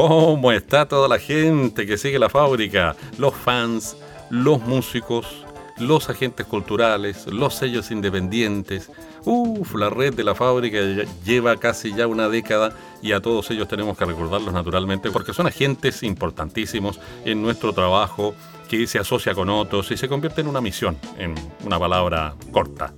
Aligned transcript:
¿Cómo 0.00 0.52
está 0.52 0.86
toda 0.86 1.08
la 1.08 1.18
gente 1.18 1.84
que 1.84 1.98
sigue 1.98 2.20
la 2.20 2.28
fábrica? 2.28 2.94
Los 3.18 3.34
fans, 3.34 3.96
los 4.30 4.60
músicos, 4.60 5.44
los 5.76 6.08
agentes 6.08 6.46
culturales, 6.46 7.26
los 7.26 7.56
sellos 7.56 7.90
independientes. 7.90 8.92
Uf, 9.24 9.74
la 9.74 9.90
red 9.90 10.14
de 10.14 10.22
la 10.22 10.36
fábrica 10.36 10.78
lleva 11.24 11.56
casi 11.56 11.92
ya 11.96 12.06
una 12.06 12.28
década 12.28 12.76
y 13.02 13.10
a 13.10 13.20
todos 13.20 13.50
ellos 13.50 13.66
tenemos 13.66 13.98
que 13.98 14.04
recordarlos 14.04 14.54
naturalmente 14.54 15.10
porque 15.10 15.34
son 15.34 15.48
agentes 15.48 16.04
importantísimos 16.04 17.00
en 17.24 17.42
nuestro 17.42 17.72
trabajo 17.72 18.36
que 18.68 18.86
se 18.86 19.00
asocia 19.00 19.34
con 19.34 19.50
otros 19.50 19.90
y 19.90 19.96
se 19.96 20.06
convierte 20.06 20.42
en 20.42 20.46
una 20.46 20.60
misión, 20.60 20.96
en 21.18 21.34
una 21.64 21.76
palabra 21.76 22.36
corta. 22.52 22.94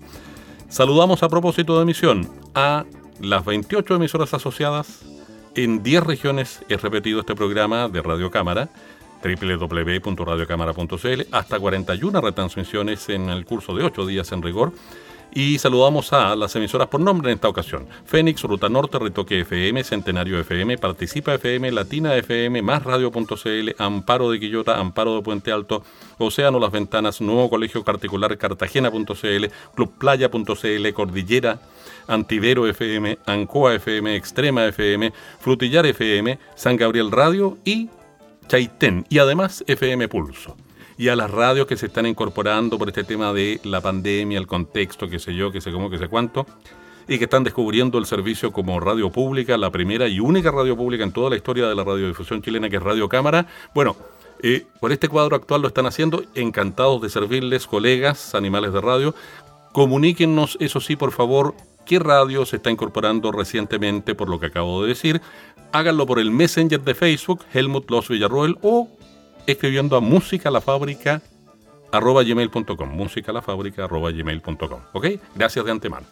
Saludamos 0.68 1.22
a 1.22 1.30
propósito 1.30 1.78
de 1.78 1.86
misión 1.86 2.30
a 2.54 2.84
las 3.22 3.42
28 3.46 3.94
emisoras 3.94 4.34
asociadas 4.34 5.06
en 5.54 5.82
10 5.82 6.04
regiones 6.04 6.60
he 6.68 6.76
repetido 6.76 7.20
este 7.20 7.34
programa 7.34 7.88
de 7.88 8.02
Radio 8.02 8.30
Cámara, 8.30 8.68
www.radiocámara.cl, 9.22 11.22
hasta 11.32 11.58
41 11.58 12.20
retransmisiones 12.20 13.08
en 13.08 13.28
el 13.28 13.44
curso 13.44 13.74
de 13.74 13.84
8 13.84 14.06
días 14.06 14.32
en 14.32 14.42
rigor. 14.42 14.72
Y 15.32 15.58
saludamos 15.58 16.12
a 16.12 16.34
las 16.34 16.56
emisoras 16.56 16.88
por 16.88 17.00
nombre 17.00 17.30
en 17.30 17.36
esta 17.36 17.48
ocasión. 17.48 17.86
Fénix, 18.04 18.42
Ruta 18.42 18.68
Norte, 18.68 18.98
Ritoque 18.98 19.40
FM, 19.40 19.84
Centenario 19.84 20.40
FM, 20.40 20.76
Participa 20.76 21.34
FM, 21.34 21.70
Latina 21.70 22.16
FM, 22.16 22.60
Más 22.62 22.82
Radio.cl, 22.82 23.70
Amparo 23.78 24.32
de 24.32 24.40
Quillota, 24.40 24.80
Amparo 24.80 25.14
de 25.14 25.22
Puente 25.22 25.52
Alto, 25.52 25.84
Océano 26.18 26.58
Las 26.58 26.72
Ventanas, 26.72 27.20
Nuevo 27.20 27.48
Colegio 27.48 27.84
Particular 27.84 28.36
Cartagena.cl, 28.36 29.46
Clubplaya.cl, 29.76 30.92
Cordillera 30.92 31.60
Antivero 32.06 32.66
FM, 32.66 33.18
Ancoa 33.26 33.74
FM, 33.74 34.16
Extrema 34.16 34.66
FM, 34.66 35.12
Frutillar 35.38 35.86
FM, 35.86 36.38
San 36.54 36.76
Gabriel 36.76 37.10
Radio 37.10 37.58
y 37.64 37.88
Chaitén, 38.48 39.06
y 39.08 39.18
además 39.18 39.62
FM 39.66 40.08
Pulso. 40.08 40.56
Y 40.98 41.08
a 41.08 41.16
las 41.16 41.30
radios 41.30 41.66
que 41.66 41.76
se 41.76 41.86
están 41.86 42.06
incorporando 42.06 42.78
por 42.78 42.88
este 42.88 43.04
tema 43.04 43.32
de 43.32 43.60
la 43.64 43.80
pandemia, 43.80 44.38
el 44.38 44.46
contexto, 44.46 45.08
qué 45.08 45.18
sé 45.18 45.34
yo, 45.34 45.50
qué 45.50 45.60
sé 45.60 45.72
cómo, 45.72 45.88
qué 45.88 45.98
sé 45.98 46.08
cuánto, 46.08 46.46
y 47.08 47.18
que 47.18 47.24
están 47.24 47.44
descubriendo 47.44 47.98
el 47.98 48.06
servicio 48.06 48.52
como 48.52 48.78
radio 48.80 49.10
pública, 49.10 49.56
la 49.56 49.70
primera 49.70 50.08
y 50.08 50.20
única 50.20 50.50
radio 50.50 50.76
pública 50.76 51.04
en 51.04 51.12
toda 51.12 51.30
la 51.30 51.36
historia 51.36 51.68
de 51.68 51.74
la 51.74 51.84
radiodifusión 51.84 52.42
chilena, 52.42 52.68
que 52.68 52.76
es 52.76 52.82
Radio 52.82 53.08
Cámara. 53.08 53.46
Bueno, 53.74 53.96
eh, 54.42 54.66
por 54.80 54.92
este 54.92 55.08
cuadro 55.08 55.36
actual 55.36 55.62
lo 55.62 55.68
están 55.68 55.86
haciendo, 55.86 56.22
encantados 56.34 57.02
de 57.02 57.10
servirles, 57.10 57.66
colegas, 57.66 58.34
animales 58.34 58.72
de 58.72 58.80
radio. 58.80 59.14
Comuníquennos, 59.72 60.56
eso 60.60 60.80
sí, 60.80 60.96
por 60.96 61.12
favor, 61.12 61.54
qué 61.90 61.98
radio 61.98 62.46
se 62.46 62.54
está 62.54 62.70
incorporando 62.70 63.32
recientemente 63.32 64.14
por 64.14 64.28
lo 64.28 64.38
que 64.38 64.46
acabo 64.46 64.82
de 64.82 64.90
decir. 64.90 65.20
Háganlo 65.72 66.06
por 66.06 66.20
el 66.20 66.30
Messenger 66.30 66.80
de 66.80 66.94
Facebook, 66.94 67.44
Helmut 67.52 67.90
Los 67.90 68.08
Villarroel, 68.08 68.58
o 68.62 68.88
escribiendo 69.44 69.96
a 69.96 70.00
musicalafábrica 70.00 71.20
arroba 71.90 72.22
gmail.com, 72.22 72.88
musicalafábrica 72.90 73.86
arroba 73.86 74.12
gmail.com, 74.12 74.80
¿ok? 74.92 75.06
Gracias 75.34 75.64
de 75.64 75.70
antemano. 75.72 76.06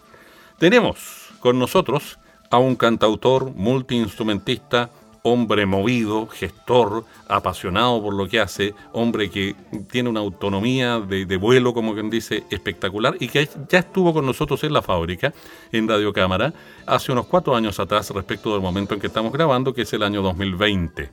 Tenemos 0.58 1.28
con 1.38 1.60
nosotros 1.60 2.18
a 2.50 2.58
un 2.58 2.74
cantautor, 2.74 3.52
multiinstrumentista, 3.54 4.90
hombre 5.32 5.66
movido, 5.66 6.26
gestor, 6.26 7.04
apasionado 7.28 8.02
por 8.02 8.14
lo 8.14 8.26
que 8.28 8.40
hace, 8.40 8.74
hombre 8.92 9.30
que 9.30 9.54
tiene 9.90 10.08
una 10.08 10.20
autonomía 10.20 10.98
de, 11.00 11.36
vuelo, 11.36 11.74
como 11.74 11.94
quien 11.94 12.10
dice, 12.10 12.44
espectacular 12.50 13.16
y 13.20 13.28
que 13.28 13.48
ya 13.68 13.78
estuvo 13.80 14.12
con 14.12 14.26
nosotros 14.26 14.64
en 14.64 14.72
la 14.72 14.82
fábrica, 14.82 15.32
en 15.72 15.88
Radio 15.88 16.12
Cámara, 16.12 16.52
hace 16.86 17.12
unos 17.12 17.26
cuatro 17.26 17.54
años 17.54 17.78
atrás 17.78 18.10
respecto 18.10 18.52
del 18.52 18.62
momento 18.62 18.94
en 18.94 19.00
que 19.00 19.06
estamos 19.06 19.32
grabando, 19.32 19.74
que 19.74 19.82
es 19.82 19.92
el 19.92 20.02
año 20.02 20.22
2020. 20.22 21.10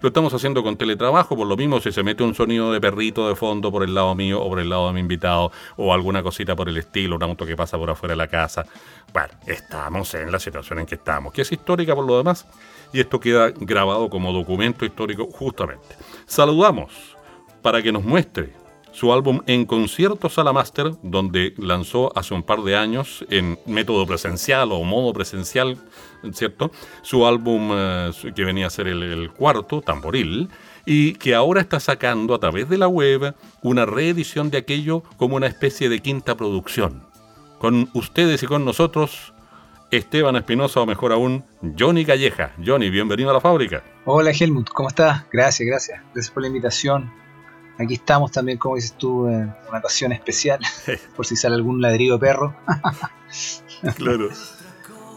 Lo 0.00 0.08
estamos 0.08 0.34
haciendo 0.34 0.62
con 0.62 0.76
teletrabajo, 0.76 1.36
por 1.36 1.46
lo 1.46 1.56
mismo 1.56 1.80
si 1.80 1.92
se 1.92 2.02
mete 2.02 2.24
un 2.24 2.34
sonido 2.34 2.72
de 2.72 2.80
perrito 2.80 3.28
de 3.28 3.36
fondo 3.36 3.70
por 3.70 3.84
el 3.84 3.94
lado 3.94 4.14
mío 4.14 4.42
o 4.42 4.48
por 4.48 4.60
el 4.60 4.68
lado 4.68 4.88
de 4.88 4.94
mi 4.94 5.00
invitado 5.00 5.52
o 5.76 5.94
alguna 5.94 6.22
cosita 6.22 6.56
por 6.56 6.68
el 6.68 6.76
estilo, 6.76 7.16
un 7.16 7.22
auto 7.22 7.46
que 7.46 7.56
pasa 7.56 7.78
por 7.78 7.90
afuera 7.90 8.12
de 8.12 8.16
la 8.18 8.28
casa. 8.28 8.66
Bueno, 9.12 9.28
estamos 9.46 10.12
en 10.14 10.32
la 10.32 10.40
situación 10.40 10.80
en 10.80 10.86
que 10.86 10.96
estamos, 10.96 11.32
que 11.32 11.42
es 11.42 11.52
histórica 11.52 11.94
por 11.94 12.04
lo 12.04 12.16
demás 12.16 12.46
y 12.94 13.00
esto 13.00 13.18
queda 13.18 13.50
grabado 13.50 14.08
como 14.08 14.32
documento 14.32 14.84
histórico 14.84 15.26
justamente. 15.26 15.96
Saludamos 16.26 17.16
para 17.60 17.82
que 17.82 17.90
nos 17.90 18.04
muestre 18.04 18.52
su 18.92 19.12
álbum 19.12 19.40
en 19.48 19.66
concierto 19.66 20.28
Sala 20.28 20.52
Master, 20.52 20.92
donde 21.02 21.54
lanzó 21.58 22.16
hace 22.16 22.32
un 22.34 22.44
par 22.44 22.62
de 22.62 22.76
años 22.76 23.24
en 23.30 23.58
método 23.66 24.06
presencial 24.06 24.70
o 24.70 24.84
modo 24.84 25.12
presencial, 25.12 25.76
¿cierto? 26.32 26.70
Su 27.02 27.26
álbum 27.26 27.70
eh, 27.72 28.12
que 28.32 28.44
venía 28.44 28.68
a 28.68 28.70
ser 28.70 28.86
el, 28.86 29.32
cuarto, 29.32 29.80
Tamboril, 29.80 30.48
y 30.86 31.14
que 31.14 31.34
ahora 31.34 31.60
está 31.60 31.80
sacando 31.80 32.32
a 32.32 32.38
través 32.38 32.68
de 32.68 32.78
la 32.78 32.86
web 32.86 33.34
una 33.62 33.86
reedición 33.86 34.50
de 34.50 34.58
aquello 34.58 35.02
como 35.16 35.34
una 35.34 35.48
especie 35.48 35.88
de 35.88 35.98
quinta 35.98 36.36
producción. 36.36 37.02
Con 37.58 37.90
ustedes 37.92 38.44
y 38.44 38.46
con 38.46 38.64
nosotros, 38.64 39.33
Esteban 39.96 40.36
Espinosa 40.36 40.80
o 40.80 40.86
mejor 40.86 41.12
aún, 41.12 41.44
Johnny 41.78 42.04
Calleja. 42.04 42.52
Johnny, 42.64 42.90
bienvenido 42.90 43.30
a 43.30 43.34
la 43.34 43.40
fábrica. 43.40 43.82
Hola 44.04 44.30
Helmut, 44.30 44.68
¿cómo 44.70 44.88
estás? 44.88 45.24
Gracias, 45.32 45.66
gracias. 45.66 46.00
Gracias 46.12 46.32
por 46.32 46.42
la 46.42 46.48
invitación. 46.48 47.12
Aquí 47.78 47.94
estamos 47.94 48.30
también, 48.30 48.58
como 48.58 48.76
dices 48.76 48.94
tú, 48.96 49.26
en 49.28 49.54
una 49.68 49.78
ocasión 49.78 50.12
especial, 50.12 50.60
por 51.16 51.26
si 51.26 51.36
sale 51.36 51.56
algún 51.56 51.80
ladrillo 51.80 52.14
de 52.14 52.18
perro. 52.18 52.56
claro. 53.96 54.30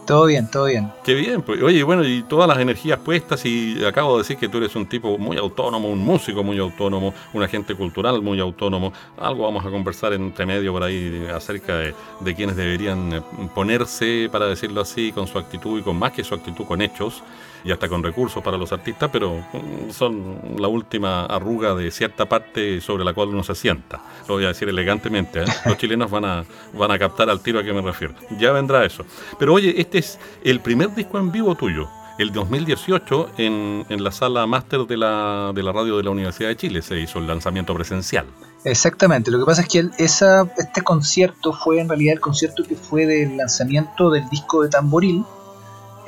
Todo 0.08 0.24
bien, 0.24 0.50
todo 0.50 0.64
bien. 0.64 0.90
Qué 1.04 1.12
bien, 1.12 1.42
pues. 1.42 1.62
Oye, 1.62 1.82
bueno, 1.82 2.02
y 2.02 2.22
todas 2.22 2.48
las 2.48 2.56
energías 2.56 2.98
puestas, 2.98 3.44
y 3.44 3.84
acabo 3.84 4.16
de 4.16 4.22
decir 4.22 4.38
que 4.38 4.48
tú 4.48 4.56
eres 4.56 4.74
un 4.74 4.86
tipo 4.86 5.18
muy 5.18 5.36
autónomo, 5.36 5.90
un 5.90 5.98
músico 5.98 6.42
muy 6.42 6.58
autónomo, 6.58 7.12
un 7.34 7.42
agente 7.42 7.74
cultural 7.74 8.22
muy 8.22 8.40
autónomo. 8.40 8.90
Algo 9.18 9.44
vamos 9.44 9.66
a 9.66 9.70
conversar 9.70 10.14
entre 10.14 10.46
medio 10.46 10.72
por 10.72 10.82
ahí 10.82 11.26
acerca 11.30 11.76
de, 11.76 11.94
de 12.20 12.34
quienes 12.34 12.56
deberían 12.56 13.22
ponerse, 13.54 14.30
para 14.32 14.46
decirlo 14.46 14.80
así, 14.80 15.12
con 15.12 15.26
su 15.26 15.36
actitud 15.36 15.78
y 15.78 15.82
con 15.82 15.98
más 15.98 16.12
que 16.12 16.24
su 16.24 16.34
actitud, 16.34 16.64
con 16.64 16.80
hechos 16.80 17.22
y 17.64 17.72
hasta 17.72 17.88
con 17.88 18.02
recursos 18.02 18.42
para 18.42 18.56
los 18.56 18.72
artistas, 18.72 19.10
pero 19.12 19.36
mm, 19.52 19.90
son 19.90 20.56
la 20.58 20.68
última 20.68 21.26
arruga 21.26 21.74
de 21.74 21.90
cierta 21.90 22.26
parte 22.26 22.80
sobre 22.80 23.04
la 23.04 23.12
cual 23.12 23.28
uno 23.28 23.42
se 23.42 23.54
sienta. 23.54 24.00
Lo 24.28 24.34
voy 24.34 24.44
a 24.44 24.48
decir 24.48 24.68
elegantemente, 24.68 25.42
¿eh? 25.42 25.46
los 25.66 25.76
chilenos 25.76 26.10
van 26.10 26.24
a, 26.24 26.44
van 26.74 26.90
a 26.90 26.98
captar 26.98 27.30
al 27.30 27.40
tiro 27.40 27.60
a 27.60 27.62
que 27.62 27.72
me 27.72 27.82
refiero. 27.82 28.14
Ya 28.38 28.52
vendrá 28.52 28.84
eso. 28.84 29.04
Pero 29.38 29.54
oye, 29.54 29.80
este 29.80 29.98
es 29.98 30.18
el 30.44 30.60
primer 30.60 30.94
disco 30.94 31.18
en 31.18 31.32
vivo 31.32 31.54
tuyo. 31.54 31.88
El 32.18 32.32
2018 32.32 33.30
en, 33.38 33.86
en 33.88 34.02
la 34.02 34.10
sala 34.10 34.44
máster 34.46 34.80
de 34.80 34.96
la, 34.96 35.52
de 35.54 35.62
la 35.62 35.70
radio 35.70 35.96
de 35.96 36.02
la 36.02 36.10
Universidad 36.10 36.48
de 36.48 36.56
Chile 36.56 36.82
se 36.82 36.98
hizo 36.98 37.20
el 37.20 37.28
lanzamiento 37.28 37.72
presencial. 37.74 38.26
Exactamente, 38.64 39.30
lo 39.30 39.38
que 39.38 39.44
pasa 39.44 39.62
es 39.62 39.68
que 39.68 39.88
esa, 39.98 40.50
este 40.58 40.82
concierto 40.82 41.52
fue 41.52 41.80
en 41.80 41.88
realidad 41.88 42.14
el 42.14 42.20
concierto 42.20 42.64
que 42.64 42.74
fue 42.74 43.06
del 43.06 43.36
lanzamiento 43.36 44.10
del 44.10 44.28
disco 44.30 44.62
de 44.62 44.68
Tamboril, 44.68 45.24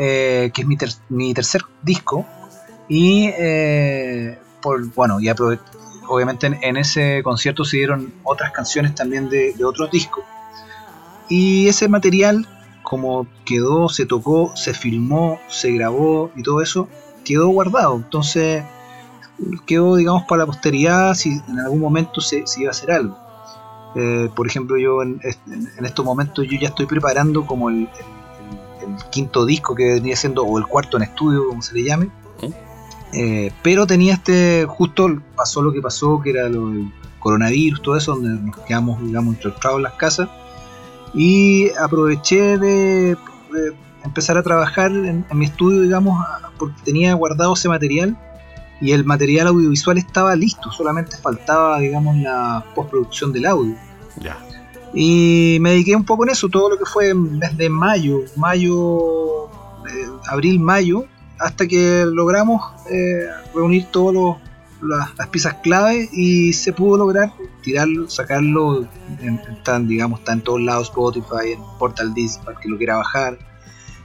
eh, 0.03 0.51
que 0.55 0.63
es 0.63 0.67
mi, 0.67 0.79
mi, 1.11 1.35
tercer 1.35 1.61
disco. 1.83 2.25
Y 2.89 3.27
eh, 3.37 4.39
por, 4.63 4.83
bueno, 4.95 5.21
ya 5.21 5.35
obviamente 6.09 6.47
en, 6.47 6.77
ese 6.79 7.23
concierto 7.23 7.67
se 7.67 7.77
dieron 7.77 8.15
otras 8.23 8.51
canciones 8.53 8.95
también 8.95 9.29
de, 9.29 9.55
otros 9.63 9.91
discos. 9.91 10.25
Y 11.29 11.69
ese 11.69 11.87
material, 11.89 12.49
como 12.83 13.27
quedó, 13.45 13.91
se 13.91 14.07
tocó, 14.07 14.57
se 14.57 14.73
filmó, 14.73 15.39
se 15.51 15.71
grabó 15.73 16.31
y 16.35 16.43
todo 16.43 16.63
eso, 16.63 16.89
quedó 17.23 17.49
guardado. 17.49 17.97
Entonces 17.97 18.65
quedó, 19.67 19.97
digamos, 19.97 20.23
para 20.23 20.41
la 20.41 20.47
posteridad 20.47 21.13
si 21.13 21.43
en 21.47 21.61
algún 21.61 21.81
momento 21.81 22.23
se, 22.23 22.45
iba 22.57 22.69
a 22.69 22.71
hacer 22.71 22.91
algo. 22.91 23.19
Eh, 23.97 24.31
por 24.35 24.47
ejemplo, 24.47 24.79
yo 24.79 25.03
en, 25.03 25.21
estos 25.85 26.07
momentos 26.07 26.47
yo 26.49 26.59
ya 26.59 26.69
estoy 26.69 26.87
preparando 26.87 27.45
como 27.45 27.69
el 27.69 27.87
el 27.87 28.20
quinto 29.11 29.45
disco 29.47 29.75
que 29.75 29.95
venía 29.95 30.17
siendo, 30.17 30.45
o 30.45 30.59
el 30.59 30.67
cuarto 30.67 30.97
en 30.97 31.05
estudio, 31.05 31.49
como 31.49 31.63
se 31.63 31.75
le 31.75 31.85
llame. 31.85 32.11
Eh, 33.13 33.51
pero 33.63 33.87
tenía 33.87 34.15
este, 34.15 34.67
justo 34.69 35.21
pasó 35.35 35.63
lo 35.63 35.73
que 35.73 35.81
pasó, 35.81 36.21
que 36.21 36.31
era 36.31 36.49
lo 36.49 36.69
del 36.69 36.93
coronavirus, 37.19 37.83
todo 37.83 37.97
eso, 37.97 38.15
donde 38.15 38.43
nos 38.43 38.57
quedamos, 38.59 39.03
digamos, 39.03 39.35
encerrados 39.37 39.79
en 39.79 39.83
las 39.83 39.95
casas. 39.95 40.29
Y 41.13 41.71
aproveché 41.71 42.57
de, 42.59 43.17
empezar 44.05 44.39
a 44.39 44.43
trabajar 44.43 44.91
en, 44.93 45.25
mi 45.33 45.47
estudio, 45.47 45.83
digamos, 45.83 46.25
porque 46.59 46.81
tenía 46.85 47.15
guardado 47.15 47.55
ese 47.55 47.69
material 47.69 48.17
y 48.81 48.93
el 48.93 49.05
material 49.05 49.49
audiovisual 49.49 49.99
estaba 49.99 50.35
listo, 50.37 50.71
solamente 50.71 51.17
faltaba, 51.17 51.81
digamos, 51.81 52.17
la 52.17 52.65
postproducción 52.75 53.33
del 53.33 53.47
audio. 53.47 53.75
Ya. 54.21 54.39
Y 54.93 55.59
me 55.61 55.71
dediqué 55.71 55.95
un 55.95 56.05
poco 56.05 56.25
en 56.25 56.31
eso, 56.31 56.49
todo 56.49 56.71
lo 56.71 56.79
que 56.79 56.85
fue 56.85 57.13
desde 57.15 57.69
mayo, 57.69 58.21
mayo, 58.37 59.47
eh, 59.47 60.09
abril, 60.29 60.59
mayo, 60.59 61.05
hasta 61.39 61.67
que 61.67 62.05
logramos 62.07 62.61
eh, 62.91 63.27
reunir 63.55 63.87
todas 63.91 64.37
las 64.83 65.29
piezas 65.29 65.55
clave 65.63 66.09
y 66.13 66.53
se 66.53 66.73
pudo 66.73 66.97
lograr 66.99 67.33
tirarlo, 67.63 68.09
sacarlo, 68.09 68.87
digamos, 69.83 70.21
está 70.21 70.33
en 70.33 70.41
todos 70.41 70.61
lados, 70.61 70.89
Spotify, 70.89 71.53
en 71.53 71.61
Portal 71.79 72.15
Disc 72.15 72.43
para 72.45 72.59
que 72.59 72.69
lo 72.69 72.77
quiera 72.77 72.97
bajar. 72.97 73.39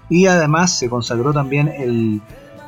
Y 0.10 0.28
además 0.28 0.78
se 0.78 0.90
consagró 0.90 1.34
también 1.34 1.68
el 1.68 2.22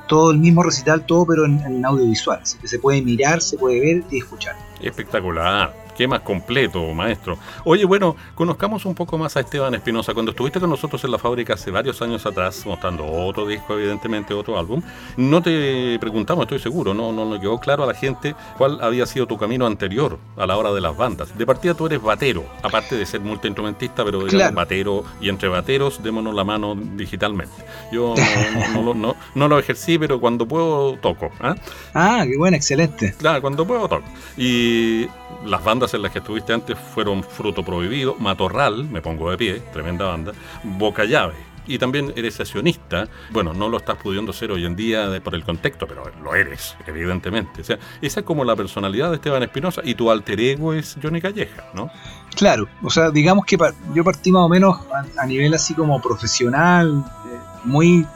todo 0.08 0.32
el 0.32 0.40
mismo 0.40 0.64
recital, 0.64 1.06
todo 1.06 1.26
pero 1.26 1.46
en, 1.46 1.60
en 1.60 1.86
audiovisual, 1.86 2.40
así 2.42 2.58
que 2.58 2.68
se 2.68 2.80
puede 2.80 3.02
mirar, 3.02 3.42
se 3.42 3.58
puede 3.58 3.80
ver 3.80 4.04
y 4.10 4.20
escuchar. 4.20 4.56
Espectacular. 4.82 5.87
Más 6.06 6.20
completo, 6.22 6.94
maestro. 6.94 7.40
Oye, 7.64 7.86
bueno, 7.86 8.16
conozcamos 8.36 8.86
un 8.86 8.94
poco 8.94 9.18
más 9.18 9.36
a 9.36 9.40
Esteban 9.40 9.74
Espinosa. 9.74 10.14
Cuando 10.14 10.32
estuviste 10.32 10.60
con 10.60 10.70
nosotros 10.70 11.04
en 11.04 11.12
la 11.12 11.18
fábrica 11.18 11.56
hace 11.56 11.72
varios 11.72 12.02
años 12.02 12.26
atrás, 12.26 12.66
mostrando 12.66 13.06
otro 13.06 13.48
disco, 13.48 13.74
evidentemente, 13.74 14.34
otro 14.34 14.60
álbum, 14.60 14.82
no 15.16 15.42
te 15.42 15.98
preguntamos, 16.00 16.44
estoy 16.44 16.60
seguro, 16.60 16.94
no, 16.94 17.12
no 17.12 17.26
nos 17.26 17.40
quedó 17.40 17.60
claro 17.60 17.84
a 17.84 17.88
la 17.88 17.94
gente 17.94 18.36
cuál 18.58 18.80
había 18.82 19.06
sido 19.06 19.26
tu 19.26 19.38
camino 19.38 19.66
anterior 19.66 20.20
a 20.38 20.46
la 20.46 20.58
hora 20.58 20.72
de 20.72 20.82
las 20.82 20.96
bandas. 20.96 21.36
De 21.38 21.46
partida 21.46 21.74
tú 21.74 21.88
eres 21.88 22.02
batero, 22.02 22.46
aparte 22.62 22.96
de 22.96 23.06
ser 23.06 23.22
multiinstrumentista, 23.22 24.04
pero 24.06 24.26
digamos 24.26 24.54
batero 24.54 25.04
y 25.22 25.30
entre 25.30 25.50
bateros 25.50 26.02
démonos 26.04 26.34
la 26.36 26.44
mano 26.44 26.76
digitalmente. 26.76 27.54
Yo 27.92 28.14
no, 28.74 29.16
no, 29.36 29.48
lo 29.48 29.60
ejercí, 29.60 29.98
pero 29.98 30.20
cuando 30.20 30.48
puedo 30.48 30.98
toco. 30.98 31.32
¿ah? 31.40 31.56
ah, 31.94 32.26
qué 32.28 32.38
bueno, 32.38 32.58
excelente. 32.58 33.14
Claro, 33.18 33.42
cuando 33.42 33.66
puedo 33.66 33.88
toco. 33.88 34.06
Y 34.38 35.08
las 35.46 35.64
bandas 35.64 35.87
en 35.94 36.02
las 36.02 36.12
que 36.12 36.20
estuviste 36.20 36.54
antes 36.54 36.78
fueron 36.78 37.24
Fruto 37.24 37.64
Prohibido, 37.64 38.16
Matorral, 38.16 38.86
me 38.86 39.02
pongo 39.02 39.32
de 39.32 39.38
pie, 39.38 39.62
tremenda 39.72 40.06
banda, 40.06 40.34
Boca 40.64 41.06
Llave. 41.06 41.36
Y 41.68 41.78
también 41.78 42.14
eres 42.16 42.36
sesionista. 42.36 43.10
Bueno, 43.30 43.54
no 43.54 43.68
lo 43.68 43.78
estás 43.78 43.98
pudiendo 43.98 44.32
ser 44.32 44.52
hoy 44.52 44.66
en 44.66 44.76
día 44.76 45.22
por 45.22 45.36
el 45.36 45.44
contexto, 45.44 45.86
pero 45.86 46.04
lo 46.24 46.34
eres, 46.34 46.78
evidentemente. 46.88 47.62
O 47.62 47.64
sea, 47.64 47.78
esa 48.02 48.22
es 48.22 48.26
como 48.26 48.46
la 48.46 48.56
personalidad 48.56 49.10
de 49.10 49.16
Esteban 49.16 49.44
Espinosa 49.44 49.82
y 49.84 49.96
tu 49.96 50.10
alter 50.10 50.40
ego 50.40 50.74
es 50.74 50.98
Johnny 51.02 51.20
Calleja, 51.20 51.66
¿no? 51.74 51.92
Claro, 52.36 52.70
o 52.82 52.90
sea, 52.90 53.12
digamos 53.12 53.46
que 53.46 53.58
yo 53.94 54.04
partí 54.04 54.32
más 54.32 54.44
o 54.44 54.50
menos 54.50 54.78
a, 55.18 55.26
nivel 55.26 55.54
así 55.54 55.74
como 55.74 56.02
profesional, 56.02 57.04
eh, 57.06 57.40
muy... 57.66 58.08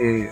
Eh, 0.00 0.30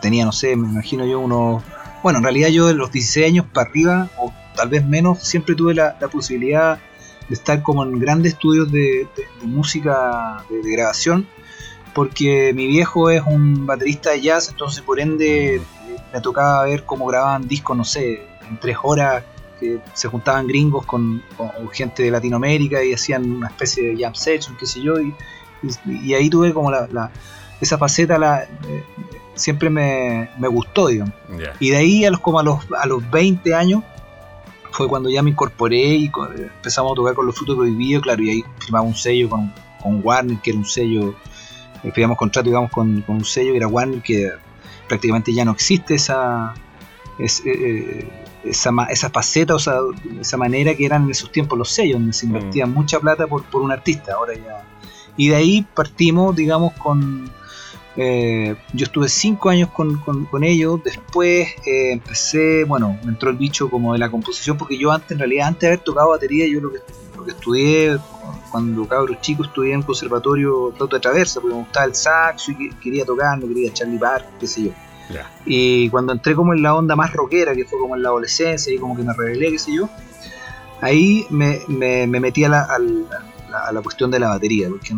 tenía, 0.00 0.24
no 0.24 0.32
sé, 0.32 0.56
me 0.56 0.68
imagino 0.68 1.04
yo 1.04 1.20
unos... 1.20 1.62
Bueno, 2.02 2.18
en 2.20 2.24
realidad 2.24 2.48
yo 2.48 2.66
de 2.66 2.74
los 2.74 2.90
16 2.90 3.26
años 3.26 3.46
para 3.52 3.68
arriba, 3.68 4.08
tal 4.54 4.68
vez 4.68 4.84
menos, 4.84 5.22
siempre 5.22 5.54
tuve 5.54 5.74
la, 5.74 5.96
posibilidad 6.10 6.78
de 7.28 7.34
estar 7.34 7.62
como 7.62 7.84
en 7.84 7.98
grandes 7.98 8.34
estudios 8.34 8.70
de, 8.70 9.06
música, 9.42 10.44
de, 10.48 10.70
grabación, 10.72 11.26
porque 11.94 12.52
mi 12.54 12.66
viejo 12.66 13.10
es 13.10 13.22
un 13.26 13.66
baterista 13.66 14.10
de 14.10 14.20
jazz, 14.20 14.48
entonces 14.48 14.82
por 14.82 15.00
ende 15.00 15.60
me 16.12 16.20
tocaba 16.20 16.64
ver 16.64 16.84
cómo 16.84 17.06
grababan 17.06 17.46
discos, 17.46 17.76
no 17.76 17.84
sé, 17.84 18.22
en 18.48 18.58
tres 18.58 18.76
horas, 18.82 19.24
que 19.58 19.78
se 19.92 20.08
juntaban 20.08 20.46
gringos 20.46 20.86
con, 20.86 21.22
gente 21.72 22.02
de 22.02 22.10
Latinoamérica 22.10 22.82
y 22.82 22.94
hacían 22.94 23.30
una 23.30 23.48
especie 23.48 23.88
de 23.88 24.02
jam 24.02 24.14
session, 24.14 24.56
qué 24.58 24.66
sé 24.66 24.80
yo, 24.80 24.94
y, 24.98 26.14
ahí 26.14 26.30
tuve 26.30 26.54
como 26.54 26.70
la, 26.70 27.10
esa 27.60 27.76
faceta 27.76 28.18
la, 28.18 28.44
eh, 28.44 28.84
siempre 29.34 29.68
me, 29.68 30.28
gustó, 30.48 30.88
digamos. 30.88 31.14
Y 31.60 31.70
de 31.70 31.76
ahí 31.76 32.04
a 32.04 32.10
los, 32.10 32.20
como 32.20 32.40
a 32.40 32.42
los, 32.42 32.60
a 32.78 32.86
los 32.86 33.08
20 33.10 33.54
años 33.54 33.84
fue 34.70 34.88
cuando 34.88 35.10
ya 35.10 35.22
me 35.22 35.30
incorporé 35.30 35.94
y 35.96 36.10
empezamos 36.38 36.92
a 36.92 36.94
tocar 36.94 37.14
con 37.14 37.26
los 37.26 37.34
frutos 37.34 37.56
prohibidos, 37.56 38.02
claro, 38.02 38.22
y 38.22 38.30
ahí 38.30 38.44
firmamos 38.58 38.90
un 38.90 38.96
sello 38.96 39.28
con, 39.28 39.52
Warner, 40.02 40.38
que 40.38 40.50
era 40.50 40.58
un 40.58 40.66
sello, 40.66 41.14
eh, 41.82 41.90
firmamos 41.92 42.18
contrato, 42.18 42.48
digamos, 42.48 42.70
con, 42.70 43.04
un 43.06 43.24
sello 43.24 43.52
que 43.52 43.56
era 43.56 43.66
Warner, 43.66 44.02
que 44.02 44.30
prácticamente 44.88 45.32
ya 45.32 45.44
no 45.44 45.52
existe 45.52 45.94
esa, 45.94 46.54
eh, 47.18 47.26
eh, 47.44 48.08
esa, 48.44 48.70
esa 48.90 49.10
faceta, 49.10 49.54
o 49.54 49.58
sea, 49.58 49.76
esa 50.20 50.36
manera 50.36 50.74
que 50.74 50.84
eran 50.84 51.04
en 51.04 51.10
esos 51.10 51.32
tiempos 51.32 51.58
los 51.58 51.70
sellos, 51.70 51.98
donde 51.98 52.12
se 52.12 52.26
invertía 52.26 52.66
mm. 52.66 52.72
mucha 52.72 53.00
plata 53.00 53.26
por, 53.26 53.44
por 53.44 53.62
un 53.62 53.72
artista, 53.72 54.14
ahora 54.14 54.34
ya. 54.34 54.64
Y 55.16 55.28
de 55.28 55.36
ahí 55.36 55.66
partimos, 55.74 56.36
digamos, 56.36 56.72
con 56.74 57.30
eh, 58.02 58.56
yo 58.72 58.84
estuve 58.86 59.10
cinco 59.10 59.50
años 59.50 59.68
con, 59.68 59.98
con, 59.98 60.42
ellos, 60.42 60.80
después 60.82 61.48
eh, 61.66 61.92
empecé, 61.92 62.64
bueno, 62.64 62.98
me 63.04 63.10
entró 63.10 63.28
el 63.28 63.36
bicho 63.36 63.68
como 63.68 63.92
de 63.92 63.98
la 63.98 64.10
composición, 64.10 64.56
porque 64.56 64.78
yo 64.78 64.90
antes, 64.90 65.10
en 65.10 65.18
realidad, 65.18 65.48
antes 65.48 65.60
de 65.60 65.66
haber 65.66 65.80
tocado 65.80 66.08
batería, 66.08 66.46
yo 66.46 66.62
lo 66.62 66.72
que, 66.72 66.78
lo 67.14 67.24
que 67.26 67.32
estudié, 67.32 67.98
cuando 68.50 68.88
cabros 68.88 69.20
chicos, 69.20 69.48
estudié 69.48 69.74
en 69.74 69.82
conservatorio 69.82 70.72
flauta 70.74 70.96
de 70.96 71.00
traversa, 71.00 71.42
porque 71.42 71.54
me 71.56 71.60
gustaba 71.60 71.84
el 71.84 71.94
saxo 71.94 72.52
y 72.52 72.70
quería 72.76 73.04
tocar, 73.04 73.38
no 73.38 73.46
quería 73.46 73.70
Charlie 73.70 73.98
Park, 73.98 74.24
qué 74.40 74.46
sé 74.46 74.62
yo. 74.62 74.70
Y 75.44 75.90
cuando 75.90 76.14
entré 76.14 76.34
como 76.34 76.54
en 76.54 76.62
la 76.62 76.74
onda 76.74 76.96
más 76.96 77.12
rockera, 77.12 77.54
que 77.54 77.66
fue 77.66 77.78
como 77.78 77.96
en 77.96 78.02
la 78.02 78.08
adolescencia, 78.08 78.72
y 78.72 78.78
como 78.78 78.96
que 78.96 79.02
me 79.02 79.12
rebelé, 79.12 79.50
qué 79.50 79.58
sé 79.58 79.74
yo, 79.74 79.90
ahí 80.80 81.26
me, 81.28 81.60
me, 81.68 82.06
metí 82.06 82.44
a 82.44 82.48
la, 82.48 82.62
al, 82.62 83.04
a 83.54 83.72
la 83.72 83.80
cuestión 83.82 84.10
de 84.10 84.18
la 84.18 84.28
batería, 84.28 84.68
porque 84.68 84.94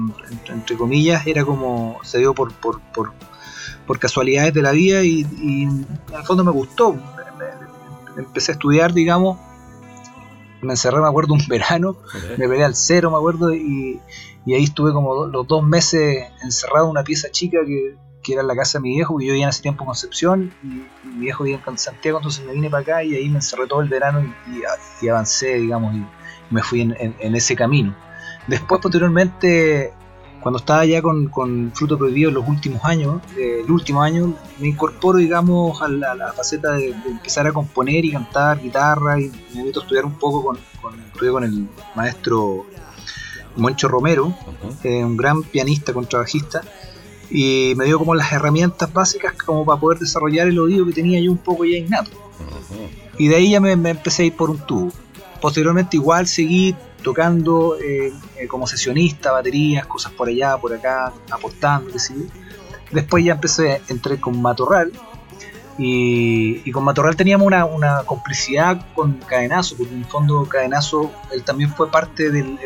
entre, 0.48 0.76
comillas 0.76 1.26
era 1.26 1.44
como, 1.44 1.98
se 2.02 2.18
dio 2.18 2.34
por, 2.34 2.52
por, 2.52 2.80
por, 2.92 3.12
casualidades 3.98 4.54
de 4.54 4.62
la 4.62 4.72
vida 4.72 5.02
y, 5.04 5.26
en 5.40 5.86
el 6.14 6.24
fondo 6.24 6.44
me 6.44 6.50
gustó. 6.50 6.96
empecé 8.16 8.52
a 8.52 8.54
estudiar, 8.54 8.94
digamos, 8.94 9.38
me 10.62 10.72
encerré, 10.72 11.00
me 11.00 11.08
acuerdo, 11.08 11.34
un 11.34 11.46
verano, 11.48 11.96
me 12.38 12.48
peleé 12.48 12.64
al 12.64 12.74
cero, 12.74 13.10
me 13.10 13.16
acuerdo, 13.16 13.54
y, 13.54 14.00
ahí 14.46 14.64
estuve 14.64 14.92
como 14.92 15.26
los 15.26 15.46
dos 15.46 15.62
meses 15.62 16.26
encerrado 16.42 16.86
en 16.86 16.90
una 16.92 17.04
pieza 17.04 17.30
chica 17.30 17.58
que, 17.66 17.96
que 18.22 18.32
era 18.32 18.42
la 18.42 18.56
casa 18.56 18.78
de 18.78 18.82
mi 18.82 18.94
viejo, 18.94 19.18
que 19.18 19.26
yo 19.26 19.32
vivía 19.32 19.44
en 19.44 19.50
ese 19.50 19.62
tiempo 19.62 19.84
en 19.84 19.86
Concepción, 19.86 20.54
y, 20.62 21.08
mi 21.08 21.20
viejo 21.20 21.44
vivía 21.44 21.60
en 21.66 21.78
Santiago, 21.78 22.18
entonces 22.18 22.44
me 22.46 22.52
vine 22.52 22.70
para 22.70 22.82
acá 22.82 23.04
y 23.04 23.14
ahí 23.14 23.28
me 23.28 23.36
encerré 23.36 23.66
todo 23.66 23.82
el 23.82 23.88
verano 23.88 24.24
y, 25.02 25.08
avancé, 25.08 25.56
digamos, 25.56 25.94
y 25.94 26.06
me 26.50 26.62
fui 26.62 26.80
en 26.80 27.36
ese 27.36 27.54
camino. 27.54 27.94
Después, 28.46 28.80
posteriormente, 28.80 29.92
cuando 30.42 30.58
estaba 30.58 30.84
ya 30.84 31.00
con, 31.00 31.72
Fruto 31.74 31.96
Prohibido 31.96 32.28
en 32.28 32.34
los 32.34 32.48
últimos 32.48 32.84
años, 32.84 33.22
eh, 33.38 33.62
el 33.64 33.70
último 33.70 34.02
año, 34.02 34.34
me 34.58 34.68
incorporo, 34.68 35.18
digamos, 35.18 35.80
a 35.80 35.88
la, 35.88 36.32
faceta 36.32 36.72
de, 36.72 36.90
empezar 37.06 37.46
a 37.46 37.52
componer 37.52 38.04
y 38.04 38.12
cantar 38.12 38.60
guitarra 38.60 39.20
y 39.20 39.30
me 39.54 39.64
meto 39.64 39.80
a 39.80 39.82
estudiar 39.84 40.04
un 40.04 40.14
poco 40.14 40.42
con, 40.42 40.58
con, 40.80 41.44
el 41.44 41.68
maestro 41.94 42.66
Moncho 43.56 43.86
Romero, 43.86 44.34
eh, 44.82 45.04
un 45.04 45.16
gran 45.16 45.42
pianista, 45.44 45.92
contrabajista, 45.92 46.62
y 47.30 47.74
me 47.76 47.84
dio 47.84 47.98
como 47.98 48.14
las 48.14 48.32
herramientas 48.32 48.92
básicas 48.92 49.34
como 49.34 49.64
para 49.64 49.80
poder 49.80 49.98
desarrollar 50.00 50.48
el 50.48 50.58
oído 50.58 50.84
que 50.86 50.92
tenía 50.92 51.20
yo 51.20 51.30
un 51.30 51.38
poco 51.38 51.64
ya 51.64 51.76
innato. 51.76 52.10
Y 53.16 53.28
de 53.28 53.36
ahí 53.36 53.50
ya 53.50 53.60
me, 53.60 53.76
me 53.76 53.90
empecé 53.90 54.24
a 54.24 54.26
ir 54.26 54.36
por 54.36 54.50
un 54.50 54.58
tubo. 54.58 54.90
Posteriormente 55.40 55.96
igual 55.96 56.26
seguí 56.26 56.74
tocando 57.02 57.76
eh, 57.78 58.12
eh, 58.36 58.46
como 58.46 58.66
sesionista, 58.66 59.32
baterías, 59.32 59.86
cosas 59.86 60.12
por 60.12 60.28
allá, 60.28 60.56
por 60.56 60.72
acá, 60.74 61.12
aportando, 61.30 61.92
Después 62.90 63.24
ya 63.24 63.32
empecé, 63.32 63.80
entré 63.88 64.20
con 64.20 64.40
Matorral 64.42 64.92
y, 65.78 66.70
con 66.72 66.84
Matorral 66.84 67.16
teníamos 67.16 67.46
una, 67.46 68.02
complicidad 68.04 68.86
con 68.94 69.14
Cadenazo, 69.14 69.76
porque 69.76 69.94
en 69.94 70.00
el 70.00 70.04
fondo 70.04 70.46
Cadenazo 70.46 71.10
él 71.32 71.42
también 71.42 71.70
fue 71.74 71.90
parte 71.90 72.30
del, 72.30 72.58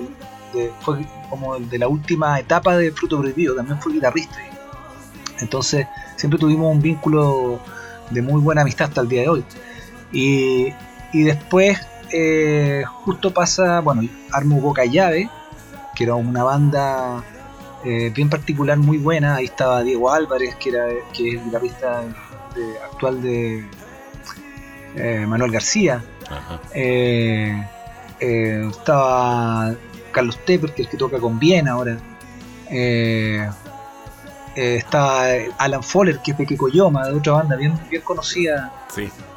de, 0.53 0.73
fue 0.81 1.07
como 1.31 1.59
de 1.59 1.79
la 1.79 1.87
última 1.87 2.39
etapa 2.41 2.77
de 2.77 2.91
Fruto 2.91 3.21
Prohibido, 3.21 3.55
también 3.55 3.81
fue 3.81 3.93
guitarrista. 3.93 4.37
Entonces 5.39 5.87
siempre 6.17 6.39
tuvimos 6.41 6.75
un 6.75 6.83
vínculo 6.83 7.61
de 8.11 8.23
muy 8.23 8.41
buena 8.41 8.63
amistad 8.63 8.89
hasta 8.89 9.03
el 9.03 9.09
día 9.09 9.23
de 9.23 9.29
hoy. 9.29 9.45
Y, 10.13 10.73
y 11.13 11.23
después 11.23 11.79
eh, 12.13 12.85
justo 13.05 13.33
pasa, 13.33 13.81
bueno, 13.81 14.03
armo 14.33 14.61
Boca 14.61 14.85
Llave, 14.85 15.29
que 15.95 16.05
era 16.05 16.15
una 16.15 16.45
banda 16.45 17.25
eh, 17.85 18.11
bien 18.15 18.29
particular, 18.31 18.79
muy 18.79 18.99
buena. 18.99 19.37
Ahí 19.37 19.47
estaba 19.47 19.83
Diego 19.83 20.13
Álvarez, 20.13 20.55
que, 20.57 20.71
era, 20.71 20.87
que 21.13 21.29
es 21.29 21.35
el 21.35 21.45
guitarrista 21.45 22.05
actual 22.91 23.23
de 23.23 23.65
eh, 24.97 25.27
Manuel 25.27 25.53
García. 25.53 26.03
estaba 28.19 29.75
Carlos 30.13 30.39
Tepper, 30.45 30.73
que 30.73 30.83
es 30.83 30.89
el 30.89 30.91
que 30.91 30.97
toca 30.97 31.19
con 31.19 31.39
Bien 31.39 31.69
ahora. 31.69 31.99
estaba 34.55 35.27
Alan 35.59 35.83
Foller, 35.83 36.21
que 36.21 36.31
es 36.33 36.39
de 36.39 36.47
Kekoyoma, 36.47 37.07
de 37.09 37.15
otra 37.15 37.35
banda 37.35 37.57
bien, 37.57 37.79
bien 37.91 38.03
conocida 38.03 38.73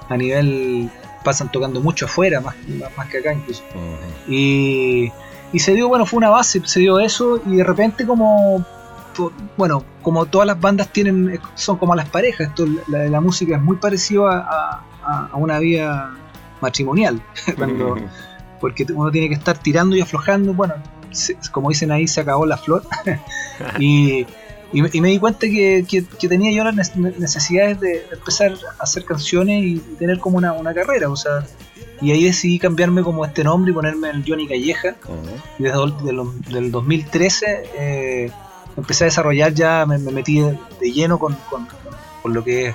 a 0.07 0.17
nivel 0.17 0.89
pasan 1.23 1.51
tocando 1.51 1.81
mucho 1.81 2.05
afuera, 2.05 2.41
más, 2.41 2.55
más 2.97 3.07
que 3.07 3.17
acá 3.19 3.33
incluso. 3.33 3.63
y, 4.27 5.11
y, 5.51 5.59
se 5.59 5.73
dio, 5.73 5.87
bueno, 5.87 6.05
fue 6.05 6.17
una 6.17 6.29
base, 6.29 6.61
se 6.65 6.79
dio 6.79 6.99
eso 6.99 7.41
y 7.45 7.57
de 7.57 7.63
repente 7.63 8.05
como 8.05 8.65
bueno, 9.57 9.83
como 10.01 10.25
todas 10.25 10.47
las 10.47 10.59
bandas 10.59 10.89
tienen, 10.89 11.39
son 11.55 11.77
como 11.77 11.95
las 11.95 12.09
parejas, 12.09 12.49
esto, 12.49 12.65
la, 12.87 13.05
la 13.05 13.21
música 13.21 13.55
es 13.55 13.61
muy 13.61 13.77
parecida 13.77 14.47
a, 14.49 14.85
una 15.33 15.57
vida 15.57 16.13
matrimonial, 16.61 17.19
porque 18.61 18.85
uno 18.93 19.09
tiene 19.09 19.27
que 19.27 19.33
estar 19.33 19.57
tirando 19.57 19.95
y 19.95 20.01
aflojando, 20.01 20.53
bueno, 20.53 20.75
como 21.51 21.69
dicen 21.69 21.91
ahí, 21.91 22.07
se 22.07 22.21
acabó 22.21 22.45
la 22.45 22.57
flor, 22.57 22.83
y, 23.79 24.25
y, 24.71 25.01
me 25.01 25.09
di 25.09 25.19
cuenta 25.19 25.47
que, 25.47 25.85
que, 25.87 26.27
tenía 26.27 26.51
yo 26.51 26.63
las 26.63 26.95
necesidades 26.95 27.79
de 27.79 28.05
empezar 28.11 28.53
a 28.79 28.83
hacer 28.83 29.03
canciones 29.03 29.63
y 29.63 29.79
tener 29.97 30.19
como 30.19 30.37
una, 30.37 30.53
una 30.53 30.73
carrera, 30.73 31.09
o 31.09 31.15
sea, 31.15 31.45
y 32.01 32.11
ahí 32.11 32.23
decidí 32.23 32.59
cambiarme 32.59 33.03
como 33.03 33.25
este 33.25 33.43
nombre 33.43 33.71
y 33.71 33.73
ponerme 33.73 34.09
el 34.09 34.23
Johnny 34.25 34.47
Calleja. 34.47 34.95
Y 35.57 35.63
desde 35.63 36.57
el 36.57 36.71
2013 36.71 37.69
eh, 37.77 38.31
empecé 38.77 39.03
a 39.03 39.07
desarrollar 39.07 39.53
ya, 39.53 39.85
me, 39.85 39.97
metí 39.97 40.39
de, 40.39 40.57
lleno 40.91 41.19
con, 41.19 41.37
lo 42.25 42.43
que 42.43 42.73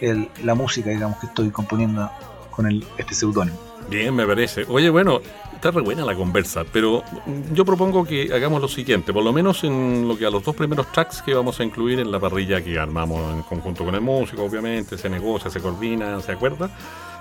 es 0.00 0.16
la 0.42 0.54
música, 0.54 0.90
digamos, 0.90 1.18
que 1.18 1.26
estoy 1.26 1.50
componiendo 1.50 2.10
con 2.50 2.66
el, 2.66 2.84
este 2.98 3.14
seudónimo. 3.14 3.58
Bien, 3.88 4.14
me 4.14 4.26
parece. 4.26 4.64
Oye, 4.68 4.90
bueno, 4.90 5.20
está 5.60 5.70
re 5.70 5.82
buena 5.82 6.06
la 6.06 6.14
conversa, 6.14 6.64
pero 6.72 7.04
yo 7.52 7.66
propongo 7.66 8.02
que 8.06 8.32
hagamos 8.32 8.62
lo 8.62 8.68
siguiente, 8.68 9.12
por 9.12 9.22
lo 9.22 9.30
menos 9.30 9.62
en 9.62 10.08
lo 10.08 10.16
que 10.16 10.24
a 10.24 10.30
los 10.30 10.42
dos 10.42 10.56
primeros 10.56 10.90
tracks 10.90 11.20
que 11.20 11.34
vamos 11.34 11.60
a 11.60 11.64
incluir 11.64 12.00
en 12.00 12.10
la 12.10 12.18
parrilla 12.18 12.62
que 12.64 12.78
armamos 12.78 13.34
en 13.34 13.42
conjunto 13.42 13.84
con 13.84 13.94
el 13.94 14.00
músico, 14.00 14.42
obviamente, 14.42 14.96
se 14.96 15.10
negocia, 15.10 15.50
se 15.50 15.60
coordina, 15.60 16.18
se 16.22 16.32
acuerda 16.32 16.70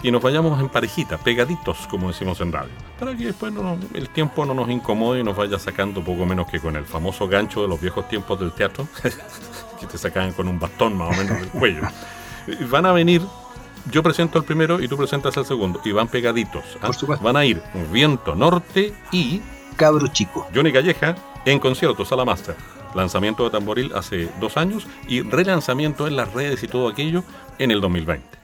y 0.01 0.09
nos 0.09 0.21
vayamos 0.21 0.57
en 0.61 0.69
parejita, 0.69 1.17
pegaditos, 1.17 1.79
como 1.87 2.07
decimos 2.07 2.39
en 2.39 2.53
radio, 2.53 2.71
para 2.97 3.13
que 3.13 3.25
después 3.25 3.51
el 3.93 4.07
tiempo 4.07 4.45
no 4.45 4.53
nos 4.53 4.69
incomode 4.69 5.19
y 5.19 5.23
nos 5.23 5.35
vaya 5.35 5.59
sacando 5.59 6.01
poco 6.01 6.25
menos 6.25 6.47
que 6.47 6.61
con 6.61 6.77
el 6.77 6.85
famoso 6.85 7.27
gancho 7.27 7.61
de 7.63 7.67
los 7.67 7.81
viejos 7.81 8.07
tiempos 8.07 8.39
del 8.39 8.53
teatro, 8.53 8.87
que 9.81 9.85
te 9.85 9.97
sacaban 9.97 10.31
con 10.31 10.47
un 10.47 10.57
bastón 10.57 10.97
más 10.97 11.09
o 11.09 11.21
menos 11.21 11.41
del 11.41 11.49
cuello. 11.49 11.81
Van 12.71 12.85
a 12.85 12.93
venir, 12.93 13.21
yo 13.91 14.03
presento 14.03 14.37
el 14.37 14.45
primero 14.45 14.81
y 14.81 14.87
tú 14.87 14.97
presentas 14.97 15.35
el 15.37 15.45
segundo, 15.45 15.81
y 15.83 15.91
van 15.91 16.07
pegaditos. 16.07 16.63
¿ah? 16.81 16.91
Van 17.21 17.37
a 17.37 17.45
ir 17.45 17.61
Viento 17.91 18.35
Norte 18.35 18.93
y... 19.11 19.41
Cabro 19.75 20.07
Chico. 20.07 20.45
Johnny 20.53 20.73
Calleja 20.73 21.15
en 21.45 21.59
concierto, 21.59 22.05
Sala 22.05 22.25
Master. 22.25 22.55
Lanzamiento 22.95 23.43
de 23.43 23.51
Tamboril 23.51 23.91
hace 23.95 24.29
dos 24.39 24.57
años 24.57 24.87
y 25.07 25.21
relanzamiento 25.21 26.07
en 26.07 26.15
las 26.15 26.33
redes 26.33 26.63
y 26.63 26.67
todo 26.67 26.89
aquello 26.89 27.23
en 27.59 27.71
el 27.71 27.81
2020. 27.81 28.38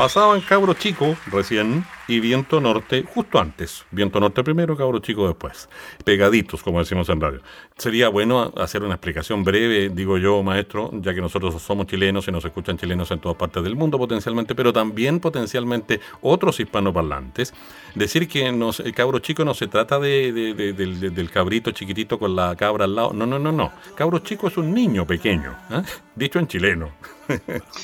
Pasaban 0.00 0.40
Cabro 0.40 0.72
Chico 0.72 1.14
recién 1.26 1.84
y 2.08 2.20
Viento 2.20 2.58
Norte 2.58 3.04
justo 3.06 3.38
antes. 3.38 3.84
Viento 3.90 4.18
Norte 4.18 4.42
primero, 4.42 4.74
Cabro 4.74 5.00
Chico 5.00 5.28
después. 5.28 5.68
Pegaditos, 6.06 6.62
como 6.62 6.78
decimos 6.78 7.10
en 7.10 7.20
radio. 7.20 7.42
Sería 7.76 8.08
bueno 8.08 8.50
hacer 8.56 8.82
una 8.82 8.94
explicación 8.94 9.44
breve, 9.44 9.90
digo 9.90 10.16
yo, 10.16 10.42
maestro, 10.42 10.90
ya 10.94 11.12
que 11.12 11.20
nosotros 11.20 11.60
somos 11.60 11.86
chilenos 11.86 12.26
y 12.26 12.32
nos 12.32 12.42
escuchan 12.46 12.78
chilenos 12.78 13.10
en 13.10 13.18
todas 13.18 13.36
partes 13.36 13.62
del 13.62 13.76
mundo 13.76 13.98
potencialmente, 13.98 14.54
pero 14.54 14.72
también 14.72 15.20
potencialmente 15.20 16.00
otros 16.22 16.58
hispanoparlantes. 16.60 17.52
Decir 17.94 18.26
que 18.26 18.46
el 18.46 18.94
Cabro 18.94 19.18
Chico 19.18 19.44
no 19.44 19.52
se 19.52 19.66
trata 19.66 19.98
de, 19.98 20.32
del, 20.32 21.30
cabrito 21.30 21.72
chiquitito 21.72 22.18
con 22.18 22.34
la 22.34 22.56
cabra 22.56 22.86
al 22.86 22.94
lado. 22.94 23.12
No, 23.12 23.26
no, 23.26 23.38
no, 23.38 23.52
no. 23.52 23.70
Cabro 23.96 24.20
Chico 24.20 24.48
es 24.48 24.56
un 24.56 24.72
niño 24.72 25.06
pequeño, 25.06 25.54
¿eh? 25.70 25.82
dicho 26.14 26.38
en 26.38 26.46
chileno. 26.46 26.90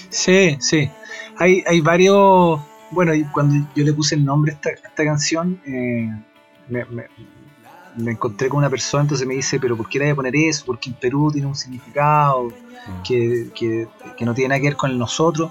sí, 0.09 0.57
sí 0.61 0.91
hay, 1.39 1.63
hay 1.67 1.81
varios. 1.81 2.61
Bueno, 2.91 3.13
cuando 3.33 3.69
yo 3.75 3.85
le 3.85 3.93
puse 3.93 4.15
el 4.15 4.25
nombre 4.25 4.53
a 4.53 4.55
esta, 4.55 4.71
esta 4.71 5.05
canción, 5.05 5.61
eh, 5.67 6.09
me, 6.69 8.11
encontré 8.11 8.49
con 8.49 8.59
una 8.59 8.71
persona, 8.71 9.03
entonces 9.03 9.27
me 9.27 9.35
dice, 9.35 9.59
pero 9.59 9.77
¿por 9.77 9.89
qué 9.89 9.99
le 9.99 10.05
voy 10.07 10.13
a 10.13 10.17
poner 10.17 10.37
eso? 10.37 10.65
Porque 10.67 10.91
en 10.91 10.97
Perú 10.97 11.31
tiene 11.33 11.47
un 11.47 11.55
significado 11.55 12.45
mm. 12.45 13.03
que, 13.03 13.51
que, 13.55 14.25
no 14.25 14.35
tiene 14.35 14.49
nada 14.51 14.61
que 14.61 14.69
ver 14.69 14.77
con 14.77 14.97
nosotros. 14.99 15.51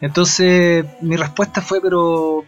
Entonces 0.00 0.84
mi 1.00 1.16
respuesta 1.16 1.60
fue, 1.60 1.80
pero 1.80 2.44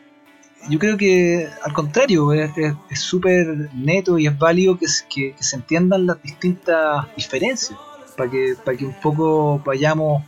yo 0.68 0.78
creo 0.78 0.96
que 0.96 1.48
al 1.62 1.72
contrario, 1.72 2.32
es 2.32 3.00
súper 3.00 3.70
neto 3.74 4.18
y 4.18 4.26
es 4.26 4.38
válido 4.38 4.78
que, 4.78 4.86
que, 5.08 5.34
se 5.42 5.56
entiendan 5.56 6.06
las 6.06 6.22
distintas 6.22 7.06
diferencias, 7.16 7.78
para 8.16 8.30
que, 8.30 8.54
para 8.62 8.76
que 8.76 8.84
un 8.84 8.94
poco 9.00 9.60
vayamos 9.64 10.22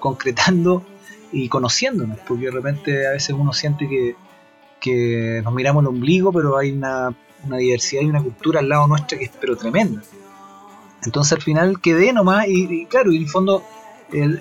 concretando 0.00 0.84
y 1.34 1.48
conociéndonos, 1.48 2.18
porque 2.26 2.46
de 2.46 2.50
repente 2.50 3.06
a 3.06 3.10
veces 3.10 3.34
uno 3.38 3.52
siente 3.52 3.88
que, 3.88 4.14
nos 5.42 5.54
miramos 5.54 5.82
el 5.82 5.88
ombligo, 5.88 6.30
pero 6.30 6.58
hay 6.58 6.72
una, 6.72 7.14
diversidad 7.58 8.02
y 8.02 8.06
una 8.06 8.22
cultura 8.22 8.60
al 8.60 8.68
lado 8.68 8.86
nuestra 8.86 9.18
que 9.18 9.24
es 9.24 9.30
pero 9.40 9.56
tremenda. 9.56 10.02
Entonces 11.04 11.32
al 11.32 11.42
final 11.42 11.80
quedé 11.80 12.12
nomás 12.12 12.46
y, 12.48 12.86
claro, 12.86 13.12
y 13.12 13.16
en 13.16 13.22
el 13.22 13.28
fondo 13.28 13.62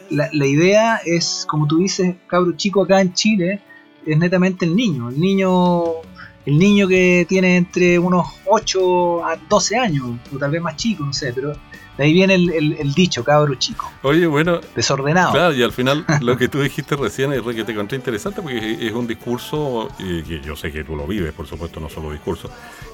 la, 0.09 0.29
la, 0.31 0.45
idea 0.45 1.01
es, 1.05 1.45
como 1.49 1.67
tú 1.67 1.77
dices, 1.79 2.15
cabro 2.27 2.53
chico 2.53 2.83
acá 2.83 3.01
en 3.01 3.13
Chile, 3.13 3.61
es 4.05 4.17
netamente 4.17 4.65
el 4.65 4.75
niño, 4.75 5.09
el 5.09 5.19
niño 5.19 6.01
el 6.45 6.59
niño 6.59 6.87
que 6.87 7.25
tiene 7.27 7.57
entre 7.57 7.97
unos 7.97 8.27
8 8.45 9.25
a 9.25 9.37
12 9.49 9.77
años, 9.77 10.05
o 10.33 10.37
tal 10.37 10.51
vez 10.51 10.61
más 10.61 10.75
chico, 10.75 11.05
no 11.05 11.13
sé, 11.13 11.31
pero 11.33 11.53
de 11.97 12.03
ahí 12.05 12.13
viene 12.13 12.35
el, 12.35 12.93
dicho, 12.93 13.23
cabro 13.23 13.55
chico. 13.55 13.91
Oye, 14.01 14.25
bueno. 14.25 14.59
Desordenado. 14.75 15.31
Claro, 15.31 15.53
y 15.53 15.61
al 15.61 15.71
final 15.71 16.05
lo 16.21 16.37
que 16.37 16.47
tú 16.47 16.61
dijiste 16.61 16.95
recién 16.95 17.33
es 17.33 17.41
que 17.41 17.63
te 17.63 17.71
encontré 17.71 17.97
interesante 17.97 18.41
porque 18.41 18.77
es 18.87 18.93
un 18.93 19.07
discurso, 19.07 19.89
eh, 19.99 20.23
que 20.27 20.41
yo 20.41 20.55
sé 20.55 20.71
que 20.71 20.83
tú 20.83 20.95
lo 20.95 21.05
vives, 21.05 21.33
por 21.33 21.47
supuesto, 21.47 21.79
no 21.79 21.89
solo 21.89 22.11
discurso, 22.11 22.49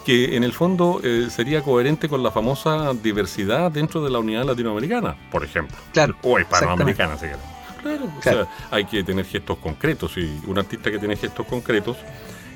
que 0.06 0.36
en 0.36 0.44
el 0.44 0.52
fondo 0.52 1.00
eh, 1.04 1.28
sería 1.30 1.62
coherente 1.62 2.10
con 2.10 2.22
la 2.24 2.32
famosa 2.32 2.94
diversidad 2.94 3.72
dentro 3.72 4.04
de 4.04 4.10
la 4.10 4.20
unidad 4.20 4.44
latinoamericana, 4.44 5.16
por 5.32 5.44
ejemplo. 5.44 5.78
Claro. 5.94 6.16
O 6.24 6.40
hispanoamericana, 6.40 7.18
si 7.18 7.28
Claro, 7.82 8.10
o 8.18 8.22
sea, 8.22 8.48
hay 8.72 8.84
que 8.84 9.04
tener 9.04 9.24
gestos 9.24 9.58
concretos 9.58 10.18
y 10.18 10.42
un 10.48 10.60
artista 10.60 10.92
que 10.92 11.00
tiene 11.00 11.16
gestos 11.16 11.46
concretos 11.46 11.96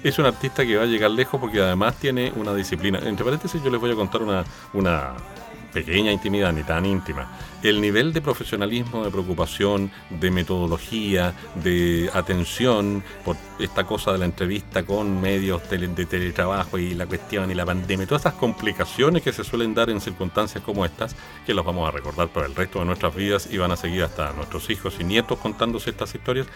es 0.03 0.19
un 0.19 0.25
artista 0.25 0.65
que 0.65 0.75
va 0.75 0.83
a 0.83 0.85
llegar 0.85 1.11
lejos 1.11 1.39
porque 1.39 1.61
además 1.61 1.95
tiene 1.95 2.31
una 2.35 2.53
disciplina. 2.53 2.99
Entre 3.03 3.23
paréntesis, 3.23 3.63
yo 3.63 3.69
les 3.69 3.79
voy 3.79 3.91
a 3.91 3.95
contar 3.95 4.21
una, 4.21 4.43
una 4.73 5.13
pequeña 5.73 6.11
intimidad, 6.11 6.53
ni 6.53 6.63
tan 6.63 6.85
íntima, 6.85 7.27
el 7.63 7.81
nivel 7.81 8.13
de 8.13 8.21
profesionalismo, 8.21 9.03
de 9.03 9.11
preocupación, 9.11 9.91
de 10.09 10.31
metodología, 10.31 11.33
de 11.55 12.09
atención 12.13 13.03
por 13.23 13.37
esta 13.59 13.85
cosa 13.85 14.11
de 14.11 14.19
la 14.19 14.25
entrevista 14.25 14.83
con 14.83 15.21
medios 15.21 15.61
de 15.69 16.05
teletrabajo 16.05 16.77
y 16.77 16.93
la 16.93 17.05
cuestión 17.05 17.49
y 17.51 17.55
la 17.55 17.65
pandemia, 17.65 18.05
todas 18.05 18.23
esas 18.23 18.33
complicaciones 18.33 19.23
que 19.23 19.33
se 19.33 19.43
suelen 19.43 19.73
dar 19.73 19.89
en 19.89 20.01
circunstancias 20.01 20.63
como 20.63 20.85
estas, 20.85 21.15
que 21.45 21.53
las 21.53 21.65
vamos 21.65 21.87
a 21.87 21.91
recordar 21.91 22.27
por 22.29 22.45
el 22.45 22.55
resto 22.55 22.79
de 22.79 22.85
nuestras 22.85 23.15
vidas 23.15 23.47
y 23.51 23.57
van 23.57 23.71
a 23.71 23.77
seguir 23.77 24.03
hasta 24.03 24.33
nuestros 24.33 24.69
hijos 24.69 24.95
y 24.99 25.03
nietos 25.03 25.39
contándose 25.39 25.89
estas 25.89 26.13
historias, 26.13 26.47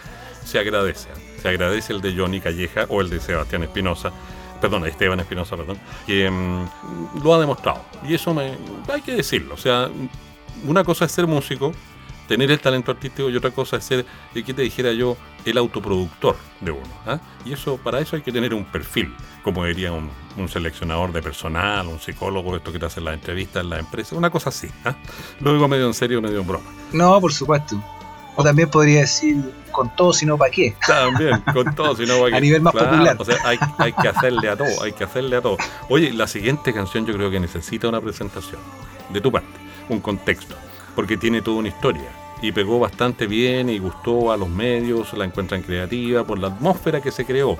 se 0.44 0.58
agradece. 0.58 1.08
Se 1.42 1.48
agradece 1.48 1.92
el 1.92 2.00
de 2.00 2.14
Johnny 2.14 2.40
Calleja 2.40 2.86
o 2.88 3.00
el 3.00 3.10
de 3.10 3.20
Sebastián 3.20 3.62
Espinosa 3.62 4.12
perdón, 4.60 4.86
Esteban 4.86 5.20
Espinosa, 5.20 5.56
perdón, 5.56 5.78
que 6.06 6.30
mm, 6.30 7.22
lo 7.22 7.34
ha 7.34 7.40
demostrado. 7.40 7.82
Y 8.06 8.14
eso 8.14 8.34
me, 8.34 8.56
hay 8.92 9.02
que 9.02 9.12
decirlo. 9.12 9.54
O 9.54 9.58
sea, 9.58 9.88
una 10.64 10.84
cosa 10.84 11.04
es 11.04 11.12
ser 11.12 11.26
músico, 11.26 11.72
tener 12.26 12.50
el 12.50 12.60
talento 12.60 12.90
artístico 12.90 13.30
y 13.30 13.36
otra 13.36 13.50
cosa 13.50 13.76
es 13.76 13.84
ser, 13.84 14.04
y 14.34 14.42
que 14.42 14.54
te 14.54 14.62
dijera 14.62 14.92
yo, 14.92 15.16
el 15.44 15.58
autoproductor 15.58 16.36
de 16.60 16.70
uno. 16.70 16.88
¿ah? 17.06 17.18
Y 17.44 17.52
eso, 17.52 17.78
para 17.78 18.00
eso 18.00 18.16
hay 18.16 18.22
que 18.22 18.32
tener 18.32 18.52
un 18.54 18.64
perfil, 18.64 19.14
como 19.42 19.64
diría 19.64 19.92
un, 19.92 20.10
seleccionador 20.48 21.12
de 21.12 21.20
personal, 21.20 21.88
un 21.88 21.98
psicólogo, 21.98 22.54
esto 22.54 22.70
que 22.70 22.78
te 22.78 22.86
hacen 22.86 23.04
las 23.04 23.14
entrevistas 23.14 23.64
en 23.64 23.70
la 23.70 23.78
empresa, 23.80 24.14
una 24.14 24.30
cosa 24.30 24.50
así. 24.50 24.68
¿ah? 24.84 24.94
Lo 25.40 25.52
digo 25.52 25.66
medio 25.66 25.86
en 25.86 25.94
serio, 25.94 26.22
medio 26.22 26.40
en 26.40 26.46
broma. 26.46 26.70
No, 26.92 27.20
por 27.20 27.32
supuesto. 27.32 27.82
O 28.40 28.44
también 28.44 28.70
podría 28.70 29.00
decir 29.00 29.52
con 29.72 29.94
todo, 29.96 30.12
sino 30.12 30.38
para 30.38 30.52
qué. 30.52 30.76
También, 30.86 31.40
con 31.52 31.74
todo, 31.74 31.96
sino 31.96 32.20
para 32.20 32.30
qué. 32.30 32.36
a 32.36 32.40
nivel 32.40 32.62
más 32.62 32.72
popular. 32.72 33.16
O 33.18 33.24
sea, 33.24 33.36
hay, 33.44 33.92
que 33.92 34.06
hacerle 34.06 34.48
a 34.48 34.56
todo, 34.56 34.80
hay 34.80 34.92
que 34.92 35.02
hacerle 35.02 35.34
a 35.34 35.42
todo. 35.42 35.56
Oye, 35.88 36.12
la 36.12 36.28
siguiente 36.28 36.72
canción 36.72 37.04
yo 37.04 37.14
creo 37.14 37.32
que 37.32 37.40
necesita 37.40 37.88
una 37.88 38.00
presentación. 38.00 38.60
de 39.08 39.20
tu 39.20 39.32
parte, 39.32 39.48
un 39.88 39.98
contexto, 39.98 40.54
porque 40.94 41.16
tiene 41.16 41.42
toda 41.42 41.56
una 41.56 41.68
historia 41.68 42.08
y 42.40 42.52
pegó 42.52 42.78
bastante 42.78 43.26
bien 43.26 43.68
y 43.70 43.80
gustó 43.80 44.30
a 44.30 44.36
los 44.36 44.48
medios, 44.48 45.12
la 45.14 45.24
encuentran 45.24 45.62
creativa 45.62 46.22
por 46.22 46.38
la 46.38 46.46
atmósfera 46.46 47.00
que 47.00 47.10
se 47.10 47.24
creó. 47.24 47.58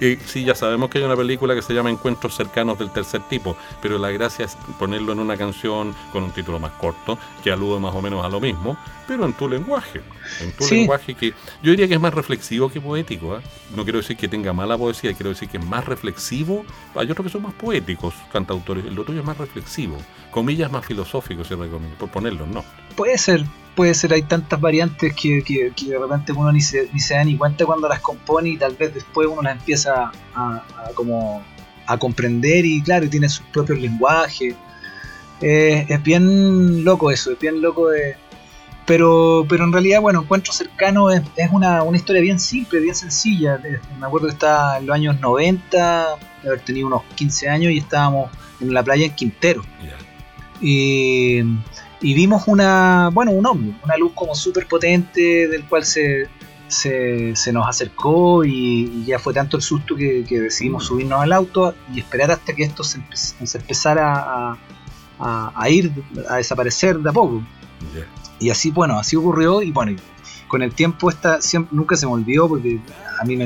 Y 0.00 0.16
sí, 0.16 0.44
ya 0.44 0.54
sabemos 0.54 0.90
que 0.90 0.98
hay 0.98 1.04
una 1.04 1.16
película 1.16 1.54
que 1.54 1.62
se 1.62 1.74
llama 1.74 1.90
Encuentros 1.90 2.34
cercanos 2.34 2.78
del 2.78 2.90
tercer 2.90 3.20
tipo, 3.28 3.56
pero 3.80 3.98
la 3.98 4.10
gracia 4.10 4.46
es 4.46 4.56
ponerlo 4.78 5.12
en 5.12 5.20
una 5.20 5.36
canción 5.36 5.94
con 6.12 6.24
un 6.24 6.32
título 6.32 6.58
más 6.58 6.72
corto, 6.72 7.18
que 7.44 7.52
alude 7.52 7.78
más 7.78 7.94
o 7.94 8.02
menos 8.02 8.24
a 8.24 8.28
lo 8.28 8.40
mismo, 8.40 8.76
pero 9.06 9.24
en 9.24 9.32
tu 9.32 9.48
lenguaje. 9.48 10.00
En 10.40 10.52
tu 10.52 10.66
lenguaje 10.68 11.14
que 11.14 11.34
yo 11.62 11.70
diría 11.70 11.86
que 11.86 11.94
es 11.94 12.00
más 12.00 12.14
reflexivo 12.14 12.68
que 12.68 12.80
poético. 12.80 13.36
¿eh? 13.36 13.40
No 13.76 13.84
quiero 13.84 13.98
decir 13.98 14.16
que 14.16 14.28
tenga 14.28 14.52
mala 14.52 14.76
poesía, 14.76 15.12
quiero 15.14 15.30
decir 15.30 15.48
que 15.48 15.58
es 15.58 15.64
más 15.64 15.84
reflexivo. 15.84 16.64
Hay 16.94 17.10
otros 17.10 17.26
que 17.26 17.32
son 17.32 17.42
más 17.42 17.54
poéticos, 17.54 18.14
cantautores. 18.32 18.84
El 18.84 18.98
otro 18.98 19.16
es 19.16 19.24
más 19.24 19.38
reflexivo, 19.38 19.96
comillas 20.30 20.70
más 20.70 20.84
filosóficos, 20.84 21.46
si 21.46 21.54
recomiendo, 21.54 21.96
por 21.96 22.10
ponerlo, 22.10 22.46
no. 22.46 22.64
Puede 22.96 23.18
ser, 23.18 23.44
puede 23.74 23.94
ser, 23.94 24.12
hay 24.12 24.22
tantas 24.22 24.60
variantes 24.60 25.14
que, 25.14 25.42
que, 25.42 25.72
de 25.86 25.98
repente 25.98 26.32
uno 26.32 26.52
ni 26.52 26.60
se, 26.60 26.88
ni 26.92 27.00
se 27.00 27.14
da 27.14 27.24
ni 27.24 27.36
cuenta 27.36 27.64
cuando 27.64 27.88
las 27.88 28.00
compone 28.00 28.50
y 28.50 28.56
tal 28.56 28.74
vez 28.74 28.94
después 28.94 29.28
uno 29.30 29.42
las 29.42 29.56
empieza 29.56 30.12
a, 30.34 30.62
como 30.94 31.42
a 31.86 31.98
comprender 31.98 32.64
y 32.64 32.82
claro, 32.82 33.08
tiene 33.08 33.28
sus 33.28 33.44
propios 33.46 33.78
lenguajes. 33.78 34.54
es 35.40 36.02
bien 36.02 36.84
loco 36.84 37.10
eso, 37.10 37.32
es 37.32 37.38
bien 37.38 37.60
loco 37.60 37.88
de... 37.88 38.16
Pero, 38.84 39.46
pero 39.48 39.62
en 39.64 39.72
realidad, 39.72 40.00
bueno, 40.00 40.22
Encuentro 40.22 40.52
Cercano 40.52 41.08
es, 41.10 41.22
una, 41.52 41.84
historia 41.94 42.20
bien 42.20 42.40
simple, 42.40 42.80
bien 42.80 42.96
sencilla. 42.96 43.60
Me 44.00 44.06
acuerdo 44.06 44.26
que 44.26 44.32
estaba 44.32 44.78
en 44.78 44.86
los 44.86 44.94
años 44.94 45.20
90, 45.20 46.06
de 46.42 46.48
haber 46.48 46.60
tenido 46.60 46.88
unos 46.88 47.02
15 47.14 47.48
años 47.48 47.72
y 47.72 47.78
estábamos 47.78 48.28
en 48.60 48.74
la 48.74 48.82
playa 48.82 49.06
en 49.06 49.14
Quintero. 49.14 49.62
Y 50.60 51.42
y 52.02 52.14
vimos 52.14 52.44
una, 52.46 53.10
bueno, 53.12 53.30
un 53.30 53.46
ovni, 53.46 53.74
una 53.84 53.96
luz 53.96 54.12
como 54.14 54.34
súper 54.34 54.66
potente 54.66 55.46
del 55.48 55.64
cual 55.64 55.84
se, 55.84 56.28
se, 56.66 57.52
nos 57.52 57.68
acercó 57.68 58.44
y, 58.44 59.04
ya 59.04 59.18
fue 59.18 59.32
tanto 59.32 59.56
el 59.56 59.62
susto 59.62 59.94
que, 59.94 60.24
decidimos 60.28 60.86
subirnos 60.86 61.22
al 61.22 61.32
auto 61.32 61.74
y 61.94 62.00
esperar 62.00 62.32
hasta 62.32 62.52
que 62.54 62.64
esto 62.64 62.82
se, 62.82 63.00
empezara 63.54 64.58
a, 65.18 65.68
ir, 65.70 65.92
a 66.28 66.36
desaparecer 66.36 66.98
de 66.98 67.10
a 67.10 67.12
poco. 67.12 67.42
Y 68.40 68.50
así, 68.50 68.72
bueno, 68.72 68.98
así 68.98 69.14
ocurrió 69.14 69.62
y 69.62 69.70
bueno, 69.70 69.96
con 70.48 70.62
el 70.62 70.74
tiempo 70.74 71.08
esta 71.08 71.40
siempre, 71.40 71.76
nunca 71.76 71.96
se 71.96 72.06
me 72.06 72.12
olvidó 72.12 72.48
porque 72.48 72.80
a 73.20 73.24
mí 73.24 73.38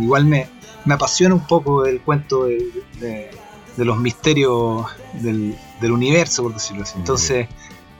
igual 0.00 0.24
me, 0.24 0.48
me 0.86 0.94
apasiona 0.94 1.34
un 1.34 1.46
poco 1.46 1.84
el 1.84 2.00
cuento 2.00 2.46
de, 2.46 3.30
los 3.76 3.98
misterios 3.98 4.86
del, 5.12 5.56
del, 5.80 5.92
universo, 5.92 6.44
por 6.44 6.54
decirlo 6.54 6.84
así. 6.84 6.94
Entonces... 6.96 7.48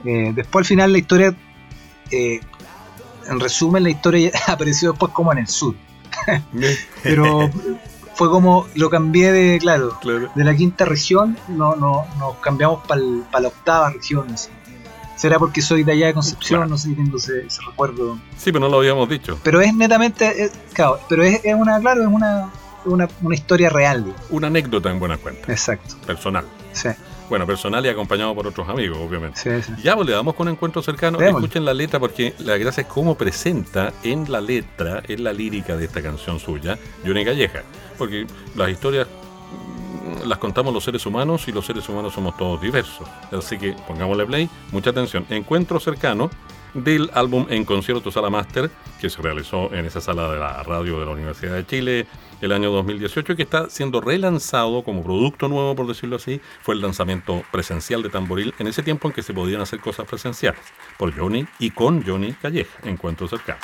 Eh, 0.05 0.31
después 0.33 0.63
al 0.63 0.67
final 0.67 0.91
la 0.91 0.97
historia, 0.97 1.35
eh, 2.11 2.39
en 3.27 3.39
resumen, 3.39 3.83
la 3.83 3.89
historia 3.89 4.31
apareció 4.47 4.91
después 4.91 5.11
como 5.11 5.31
en 5.31 5.39
el 5.39 5.47
sur. 5.47 5.75
Pero 7.03 7.49
fue 8.19 8.29
como, 8.29 8.67
lo 8.75 8.89
cambié 8.89 9.31
de, 9.31 9.59
claro, 9.59 9.97
de 10.35 10.43
la 10.43 10.53
quinta 10.53 10.83
región, 10.83 11.37
no, 11.47 11.75
no, 11.75 12.05
nos 12.17 12.35
cambiamos 12.37 12.85
para 12.85 12.99
la 12.99 13.47
octava 13.47 13.91
región. 13.91 14.27
Será 15.15 15.39
porque 15.39 15.61
soy 15.61 15.83
de 15.83 15.93
allá 15.93 16.07
de 16.07 16.13
Concepción, 16.13 16.69
no 16.69 16.77
sé 16.77 16.89
si 16.89 16.95
tengo 16.95 17.17
ese, 17.17 17.45
recuerdo. 17.65 18.17
Sí, 18.37 18.51
pero 18.51 18.59
no 18.59 18.69
lo 18.69 18.79
habíamos 18.79 19.07
dicho. 19.09 19.39
Pero 19.43 19.61
es 19.61 19.73
netamente, 19.73 20.45
eh, 20.45 20.51
claro, 20.73 20.99
pero 21.09 21.23
es, 21.23 21.41
una, 21.55 21.79
claro, 21.79 22.01
es 22.01 22.07
una, 22.07 22.51
una, 22.85 23.07
una 23.21 23.35
historia 23.35 23.69
real. 23.69 24.13
Una 24.29 24.47
anécdota 24.47 24.89
en 24.89 24.99
buena 24.99 25.17
cuenta. 25.17 25.51
Exacto. 25.51 25.95
Personal. 26.05 26.45
Sí. 26.73 26.89
Bueno, 27.29 27.45
personal 27.45 27.85
y 27.85 27.89
acompañado 27.89 28.33
por 28.33 28.47
otros 28.47 28.67
amigos, 28.67 28.97
obviamente. 28.97 29.39
Sí, 29.39 29.61
sí. 29.61 29.81
Ya, 29.83 29.95
pues 29.95 30.07
le 30.07 30.13
damos 30.13 30.33
con 30.33 30.47
un 30.47 30.53
encuentro 30.53 30.81
cercano. 30.81 31.19
Escuchen 31.21 31.63
la 31.63 31.73
letra 31.73 31.99
porque 31.99 32.33
la 32.39 32.57
gracia 32.57 32.81
es 32.81 32.87
cómo 32.87 33.15
presenta 33.15 33.93
en 34.03 34.31
la 34.31 34.41
letra, 34.41 35.03
en 35.07 35.23
la 35.23 35.31
lírica 35.31 35.77
de 35.77 35.85
esta 35.85 36.01
canción 36.01 36.39
suya, 36.39 36.77
Johnny 37.05 37.23
Calleja. 37.23 37.63
Porque 37.97 38.25
las 38.55 38.69
historias 38.69 39.07
mm, 39.07 40.27
las 40.27 40.39
contamos 40.39 40.73
los 40.73 40.83
seres 40.83 41.05
humanos 41.05 41.47
y 41.47 41.51
los 41.51 41.65
seres 41.65 41.87
humanos 41.87 42.13
somos 42.13 42.35
todos 42.35 42.59
diversos. 42.61 43.07
Así 43.31 43.57
que 43.57 43.75
pongámosle 43.87 44.25
play, 44.25 44.49
mucha 44.71 44.89
atención. 44.89 45.25
Encuentro 45.29 45.79
cercano 45.79 46.31
del 46.73 47.09
álbum 47.13 47.45
En 47.49 47.65
Concierto 47.65 48.11
Sala 48.11 48.29
Master, 48.29 48.69
que 48.99 49.09
se 49.09 49.21
realizó 49.21 49.73
en 49.73 49.85
esa 49.85 50.01
sala 50.01 50.31
de 50.31 50.39
la 50.39 50.63
radio 50.63 50.99
de 50.99 51.05
la 51.05 51.11
Universidad 51.11 51.55
de 51.55 51.65
Chile 51.65 52.07
el 52.41 52.51
año 52.51 52.71
2018 52.71 53.33
y 53.33 53.35
que 53.35 53.43
está 53.43 53.69
siendo 53.69 54.01
relanzado 54.01 54.83
como 54.83 55.03
producto 55.03 55.47
nuevo, 55.47 55.75
por 55.75 55.87
decirlo 55.87 56.15
así. 56.15 56.41
Fue 56.61 56.75
el 56.75 56.81
lanzamiento 56.81 57.43
presencial 57.51 58.03
de 58.03 58.09
Tamboril 58.09 58.53
en 58.59 58.67
ese 58.67 58.83
tiempo 58.83 59.07
en 59.07 59.13
que 59.13 59.23
se 59.23 59.33
podían 59.33 59.61
hacer 59.61 59.79
cosas 59.79 60.07
presenciales, 60.07 60.61
por 60.97 61.15
Johnny 61.15 61.45
y 61.59 61.71
con 61.71 62.03
Johnny 62.05 62.33
Calleja, 62.33 62.79
Encuentro 62.83 63.27
Cercano. 63.27 63.59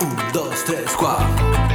Un, 0.00 0.32
dos, 0.32 0.64
tres, 0.64 0.94
cuatro. 0.96 1.73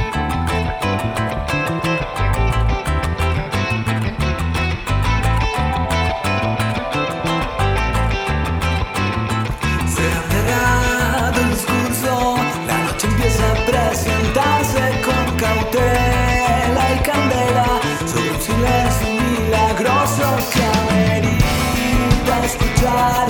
tried 22.80 23.29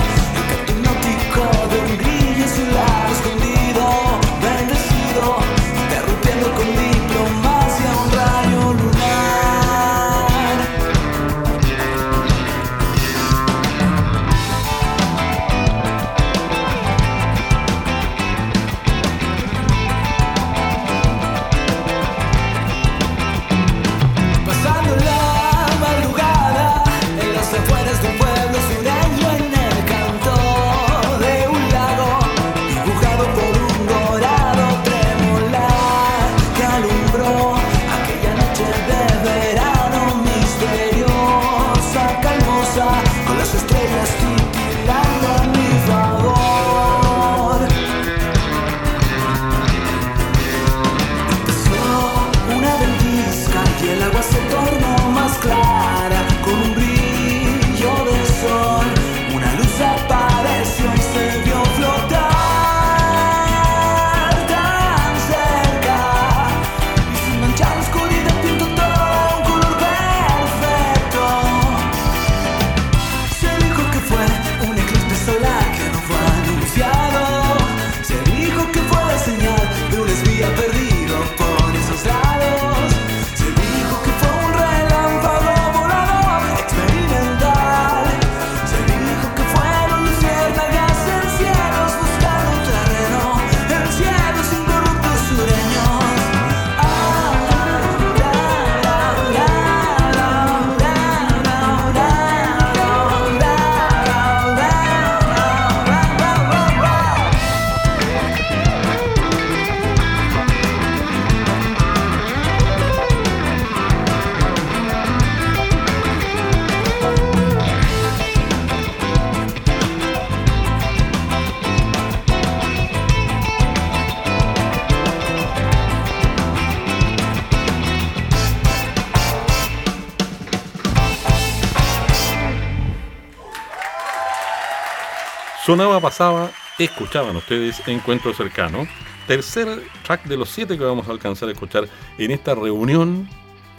Sonaba, 135.71 136.01
pasaba, 136.01 136.51
escuchaban 136.77 137.33
ustedes 137.37 137.81
Encuentro 137.87 138.33
Cercano, 138.33 138.85
tercer 139.25 139.81
track 140.03 140.25
de 140.25 140.35
los 140.35 140.49
siete 140.49 140.77
que 140.77 140.83
vamos 140.83 141.07
a 141.07 141.11
alcanzar 141.11 141.47
a 141.47 141.53
escuchar 141.53 141.87
en 142.17 142.31
esta 142.31 142.53
reunión, 142.53 143.29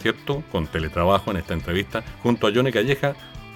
¿cierto? 0.01 0.43
Con 0.51 0.65
teletrabajo 0.65 1.29
en 1.29 1.37
esta 1.37 1.53
entrevista, 1.53 2.03
junto 2.23 2.47
a 2.47 2.51
Johnny 2.51 2.71
Calleja, 2.71 3.13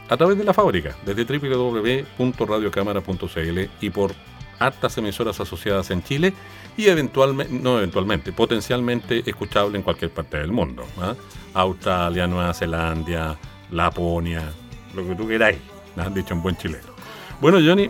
a 0.08 0.18
través 0.18 0.38
de 0.38 0.44
la 0.44 0.54
fábrica, 0.54 0.96
desde 1.04 1.26
www.radiocámara.cl 1.26 3.60
y 3.82 3.90
por 3.90 4.14
hartas 4.60 4.96
emisoras 5.00 5.40
asociadas 5.40 5.90
en 5.90 6.04
Chile 6.04 6.32
y 6.78 6.90
eventualmente, 6.90 7.52
no 7.52 7.80
eventualmente, 7.80 8.34
potencialmente 8.34 9.28
escuchable 9.28 9.80
en 9.80 9.84
cualquier 9.84 10.12
parte 10.12 10.38
del 10.38 10.52
mundo. 10.52 10.86
¿ah? 11.02 11.16
Australia, 11.56 12.28
Nueva 12.28 12.54
Zelanda, 12.54 13.36
Laponia, 13.72 14.44
lo 14.94 15.08
que 15.08 15.16
tú 15.16 15.28
queráis, 15.28 15.58
¿ah? 15.98 16.08
dicho 16.14 16.36
en 16.36 16.44
buen 16.44 16.56
chileno. 16.56 16.96
Bueno, 17.42 17.58
Johnny, 17.64 17.90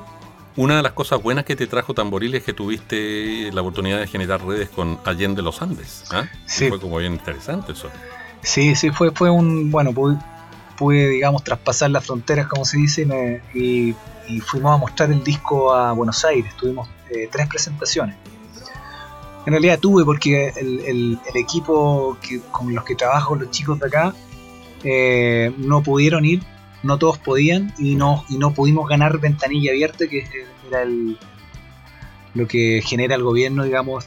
una 0.57 0.77
de 0.77 0.83
las 0.83 0.91
cosas 0.91 1.21
buenas 1.23 1.45
que 1.45 1.55
te 1.55 1.67
trajo 1.67 1.93
Tamboril 1.93 2.35
es 2.35 2.43
que 2.43 2.51
tuviste 2.53 3.49
la 3.53 3.61
oportunidad 3.61 3.99
de 3.99 4.07
generar 4.07 4.45
redes 4.45 4.69
con 4.69 4.99
Allende 5.05 5.41
los 5.41 5.61
Andes. 5.61 6.03
¿ah? 6.11 6.25
Sí. 6.45 6.67
Fue 6.69 6.79
como 6.79 6.97
bien 6.97 7.13
interesante 7.13 7.71
eso. 7.71 7.89
Sí, 8.41 8.75
sí, 8.75 8.89
fue, 8.91 9.11
fue 9.11 9.29
un. 9.29 9.71
Bueno, 9.71 9.93
pude, 9.93 10.17
pude, 10.77 11.07
digamos, 11.09 11.43
traspasar 11.43 11.89
las 11.91 12.05
fronteras, 12.05 12.47
como 12.47 12.65
se 12.65 12.77
dice, 12.77 13.05
me- 13.05 13.41
y, 13.53 13.95
y 14.27 14.39
fuimos 14.41 14.73
a 14.75 14.77
mostrar 14.77 15.11
el 15.11 15.23
disco 15.23 15.73
a 15.73 15.91
Buenos 15.93 16.23
Aires. 16.25 16.51
Tuvimos 16.57 16.87
eh, 17.09 17.29
tres 17.31 17.47
presentaciones. 17.47 18.15
En 19.45 19.53
realidad 19.53 19.79
tuve, 19.79 20.03
porque 20.03 20.49
el, 20.57 20.79
el- 20.81 21.19
el 21.33 21.37
equipo 21.41 22.17
que, 22.21 22.41
con 22.51 22.73
los 22.75 22.83
que 22.83 22.95
trabajo, 22.95 23.35
los 23.35 23.49
chicos 23.51 23.79
de 23.79 23.87
acá, 23.87 24.13
eh, 24.83 25.53
no 25.57 25.81
pudieron 25.81 26.25
ir, 26.25 26.41
no 26.83 26.97
todos 26.97 27.17
podían, 27.17 27.73
y 27.77 27.95
no, 27.95 28.23
y 28.29 28.37
no 28.37 28.53
pudimos 28.53 28.87
ganar 28.87 29.19
ventanilla 29.19 29.71
abierta, 29.71 30.07
que 30.07 30.25
era 30.67 30.83
el, 30.83 31.17
lo 32.33 32.47
que 32.47 32.81
genera 32.85 33.15
el 33.15 33.23
gobierno, 33.23 33.63
digamos, 33.63 34.05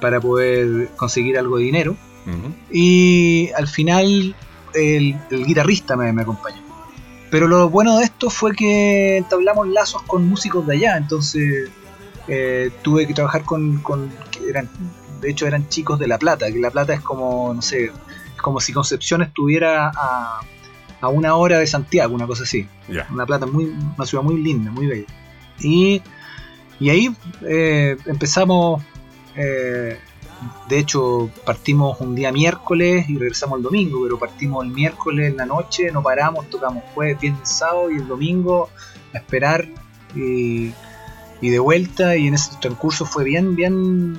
para 0.00 0.20
poder 0.20 0.90
conseguir 0.96 1.38
algo 1.38 1.58
de 1.58 1.64
dinero. 1.64 1.96
Y 2.70 3.50
al 3.56 3.66
final 3.66 4.34
el, 4.74 5.16
el 5.30 5.46
guitarrista 5.46 5.96
me, 5.96 6.12
me 6.12 6.22
acompañó. 6.22 6.62
Pero 7.30 7.46
lo 7.48 7.68
bueno 7.70 7.98
de 7.98 8.04
esto 8.04 8.28
fue 8.30 8.54
que 8.54 9.16
entablamos 9.18 9.68
lazos 9.68 10.02
con 10.02 10.28
músicos 10.28 10.66
de 10.66 10.76
allá, 10.76 10.96
entonces 10.96 11.70
eh, 12.28 12.70
tuve 12.82 13.06
que 13.06 13.14
trabajar 13.14 13.42
con, 13.44 13.78
con- 13.78 14.10
que 14.30 14.48
eran, 14.48 14.68
de 15.20 15.30
hecho 15.30 15.46
eran 15.46 15.68
chicos 15.68 15.98
de 15.98 16.06
La 16.08 16.18
Plata, 16.18 16.50
que 16.52 16.58
La 16.58 16.70
Plata 16.70 16.92
es 16.94 17.00
como, 17.00 17.52
no 17.54 17.62
sé, 17.62 17.84
es 17.86 18.42
como 18.42 18.60
si 18.60 18.72
Concepción 18.72 19.22
estuviera 19.22 19.90
a, 19.94 20.40
a 21.00 21.08
una 21.08 21.34
hora 21.34 21.58
de 21.58 21.66
Santiago, 21.66 22.14
una 22.14 22.26
cosa 22.26 22.42
así. 22.42 22.66
Una 23.10 23.26
Plata 23.26 23.46
muy, 23.46 23.66
una 23.96 24.06
ciudad 24.06 24.22
muy 24.22 24.42
linda, 24.42 24.70
muy 24.70 24.86
bella. 24.86 25.06
Y, 25.60 26.02
y 26.78 26.90
ahí 26.90 27.14
eh, 27.42 27.96
empezamos, 28.06 28.82
eh, 29.36 29.98
de 30.68 30.78
hecho 30.78 31.30
partimos 31.44 32.00
un 32.00 32.14
día 32.14 32.32
miércoles 32.32 33.08
y 33.08 33.18
regresamos 33.18 33.58
el 33.58 33.62
domingo, 33.62 34.00
pero 34.02 34.18
partimos 34.18 34.64
el 34.64 34.70
miércoles 34.70 35.30
en 35.30 35.36
la 35.36 35.46
noche, 35.46 35.90
no 35.92 36.02
paramos, 36.02 36.48
tocamos 36.48 36.82
jueves, 36.94 37.20
viernes, 37.20 37.48
sábado 37.48 37.90
y 37.90 37.96
el 37.96 38.08
domingo 38.08 38.70
a 39.12 39.18
esperar 39.18 39.68
y, 40.14 40.72
y 41.40 41.50
de 41.50 41.58
vuelta 41.58 42.16
y 42.16 42.28
en 42.28 42.34
ese 42.34 42.52
transcurso 42.60 43.04
fue 43.04 43.24
bien, 43.24 43.54
bien, 43.54 44.18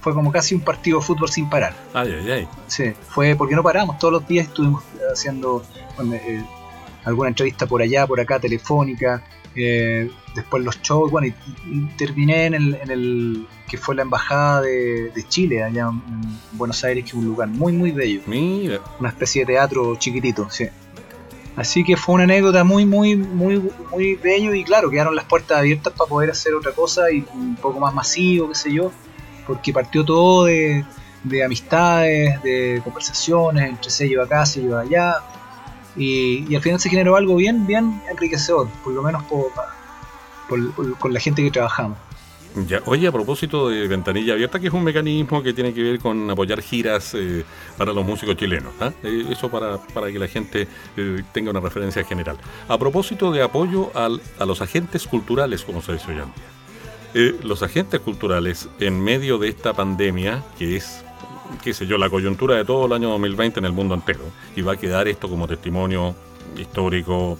fue 0.00 0.14
como 0.14 0.32
casi 0.32 0.54
un 0.54 0.62
partido 0.62 0.98
de 0.98 1.04
fútbol 1.04 1.28
sin 1.28 1.48
parar. 1.48 1.74
Ay, 1.94 2.14
ay, 2.20 2.30
ay. 2.30 2.48
Sí, 2.66 2.92
fue 3.08 3.36
porque 3.36 3.54
no 3.54 3.62
paramos, 3.62 3.98
todos 3.98 4.12
los 4.12 4.26
días 4.26 4.46
estuvimos 4.46 4.82
haciendo 5.12 5.62
bueno, 5.96 6.14
eh, 6.14 6.44
alguna 7.04 7.28
entrevista 7.28 7.66
por 7.66 7.82
allá, 7.82 8.06
por 8.06 8.20
acá, 8.20 8.38
telefónica, 8.38 9.22
eh, 9.54 10.10
después 10.34 10.62
los 10.62 10.80
shows, 10.82 11.10
bueno, 11.10 11.26
y, 11.26 11.34
y 11.66 11.86
terminé 11.96 12.46
en 12.46 12.54
el, 12.54 12.74
en 12.76 12.90
el 12.90 13.46
que 13.68 13.76
fue 13.76 13.94
la 13.94 14.02
embajada 14.02 14.62
de, 14.62 15.10
de 15.10 15.28
Chile, 15.28 15.62
allá 15.62 15.88
en 15.88 16.38
Buenos 16.52 16.84
Aires, 16.84 17.04
que 17.04 17.10
es 17.10 17.14
un 17.14 17.24
lugar 17.24 17.48
muy, 17.48 17.72
muy 17.72 17.90
bello, 17.90 18.20
Mira, 18.26 18.80
una 19.00 19.08
especie 19.08 19.44
de 19.44 19.54
teatro 19.54 19.96
chiquitito, 19.96 20.48
sí. 20.50 20.68
Así 21.56 21.82
que 21.82 21.96
fue 21.96 22.14
una 22.14 22.24
anécdota 22.24 22.62
muy, 22.62 22.86
muy, 22.86 23.16
muy, 23.16 23.60
muy 23.90 24.14
bello 24.14 24.54
y 24.54 24.62
claro, 24.62 24.90
quedaron 24.90 25.16
las 25.16 25.24
puertas 25.24 25.58
abiertas 25.58 25.92
para 25.92 26.08
poder 26.08 26.30
hacer 26.30 26.54
otra 26.54 26.70
cosa 26.70 27.10
y 27.10 27.24
un 27.34 27.56
poco 27.56 27.80
más 27.80 27.92
masivo, 27.92 28.48
qué 28.48 28.54
sé 28.54 28.72
yo, 28.72 28.92
porque 29.44 29.72
partió 29.72 30.04
todo 30.04 30.44
de, 30.44 30.84
de 31.28 31.44
amistades, 31.44 32.42
de 32.42 32.80
conversaciones 32.84 33.68
entre 33.68 33.90
sello 33.90 34.22
acá, 34.22 34.44
sello 34.46 34.78
allá, 34.78 35.16
y, 35.96 36.54
al 36.54 36.62
final 36.62 36.78
se 36.80 36.88
generó 36.90 37.16
algo 37.16 37.36
bien, 37.36 37.66
bien 37.66 38.00
enriquecedor, 38.10 38.68
por 38.84 38.92
lo 38.92 39.02
menos 39.02 39.22
por- 39.24 39.52
con 40.98 41.12
la 41.12 41.20
gente 41.20 41.42
que 41.42 41.50
trabajamos. 41.50 41.98
Ya, 42.66 42.80
oye, 42.86 43.06
a 43.06 43.12
propósito 43.12 43.68
de 43.68 43.86
ventanilla 43.86 44.32
abierta, 44.32 44.58
que 44.58 44.68
es 44.68 44.72
un 44.72 44.82
mecanismo 44.82 45.42
que 45.42 45.52
tiene 45.52 45.72
que 45.74 45.82
ver 45.82 45.98
con 46.00 46.28
apoyar 46.30 46.60
giras 46.62 47.12
eh, 47.14 47.44
para 47.76 47.92
los 47.92 48.04
músicos 48.04 48.36
chilenos. 48.36 48.72
¿ah? 48.80 48.90
Eh, 49.02 49.26
eso 49.30 49.50
para, 49.50 49.76
para 49.76 50.10
que 50.10 50.18
la 50.18 50.26
gente 50.26 50.66
eh, 50.96 51.22
tenga 51.32 51.50
una 51.50 51.60
referencia 51.60 52.02
general. 52.04 52.36
A 52.66 52.78
propósito 52.78 53.30
de 53.30 53.42
apoyo 53.42 53.90
al- 53.94 54.20
a 54.38 54.46
los 54.46 54.60
agentes 54.62 55.06
culturales, 55.06 55.62
como 55.62 55.82
se 55.82 55.92
dice 55.92 56.06
hoy 56.08 56.18
en 56.18 56.24
día. 56.24 56.34
Eh, 57.14 57.36
los 57.42 57.62
agentes 57.62 58.00
culturales, 58.00 58.68
en 58.80 58.98
medio 59.04 59.38
de 59.38 59.48
esta 59.48 59.74
pandemia, 59.74 60.42
que 60.58 60.76
es, 60.76 61.04
qué 61.62 61.74
sé 61.74 61.86
yo, 61.86 61.98
la 61.98 62.10
coyuntura 62.10 62.56
de 62.56 62.64
todo 62.64 62.86
el 62.86 62.92
año 62.92 63.10
2020 63.10 63.60
en 63.60 63.66
el 63.66 63.72
mundo 63.72 63.94
entero, 63.94 64.24
y 64.56 64.62
va 64.62 64.72
a 64.72 64.76
quedar 64.76 65.08
esto 65.08 65.28
como 65.28 65.46
testimonio 65.46 66.14
histórico, 66.56 67.38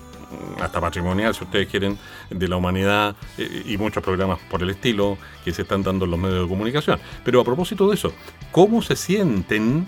hasta 0.61 0.81
patrimonial, 0.81 1.35
si 1.35 1.45
ustedes 1.45 1.69
quieren, 1.69 1.99
de 2.31 2.49
la 2.49 2.57
humanidad 2.57 3.17
eh, 3.37 3.63
y 3.67 3.77
muchos 3.77 4.03
programas 4.03 4.39
por 4.51 4.63
el 4.63 4.71
estilo 4.71 5.17
que 5.45 5.53
se 5.53 5.63
están 5.63 5.83
dando 5.83 6.05
en 6.05 6.11
los 6.11 6.21
medios 6.21 6.43
de 6.43 6.49
comunicación. 6.49 6.99
Pero 7.25 7.41
a 7.41 7.45
propósito 7.45 7.89
de 7.89 7.95
eso, 7.95 8.13
¿cómo 8.51 8.83
se 8.83 8.97
sienten 8.97 9.87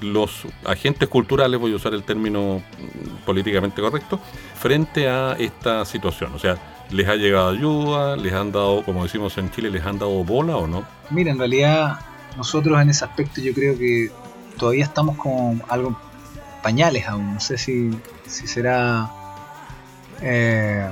los 0.00 0.44
agentes 0.64 1.08
culturales, 1.08 1.58
voy 1.58 1.72
a 1.72 1.76
usar 1.76 1.92
el 1.94 2.04
término 2.04 2.62
mm, 2.62 3.24
políticamente 3.24 3.80
correcto, 3.80 4.20
frente 4.54 5.08
a 5.08 5.36
esta 5.38 5.84
situación? 5.84 6.32
O 6.34 6.38
sea, 6.38 6.56
¿les 6.90 7.08
ha 7.08 7.16
llegado 7.16 7.50
ayuda? 7.50 8.16
¿Les 8.16 8.32
han 8.32 8.52
dado, 8.52 8.82
como 8.84 9.02
decimos 9.02 9.36
en 9.38 9.50
Chile, 9.50 9.70
les 9.70 9.84
han 9.84 9.98
dado 9.98 10.24
bola 10.24 10.56
o 10.56 10.66
no? 10.66 10.84
Mira, 11.10 11.32
en 11.32 11.38
realidad 11.38 12.00
nosotros 12.38 12.80
en 12.80 12.88
ese 12.88 13.04
aspecto 13.04 13.42
yo 13.42 13.52
creo 13.52 13.76
que 13.76 14.10
todavía 14.58 14.84
estamos 14.84 15.16
con 15.18 15.62
algo 15.68 15.98
pañales 16.62 17.06
aún. 17.06 17.34
No 17.34 17.40
sé 17.40 17.58
si, 17.58 17.90
si 18.26 18.46
será... 18.46 19.10
eh, 20.22 20.88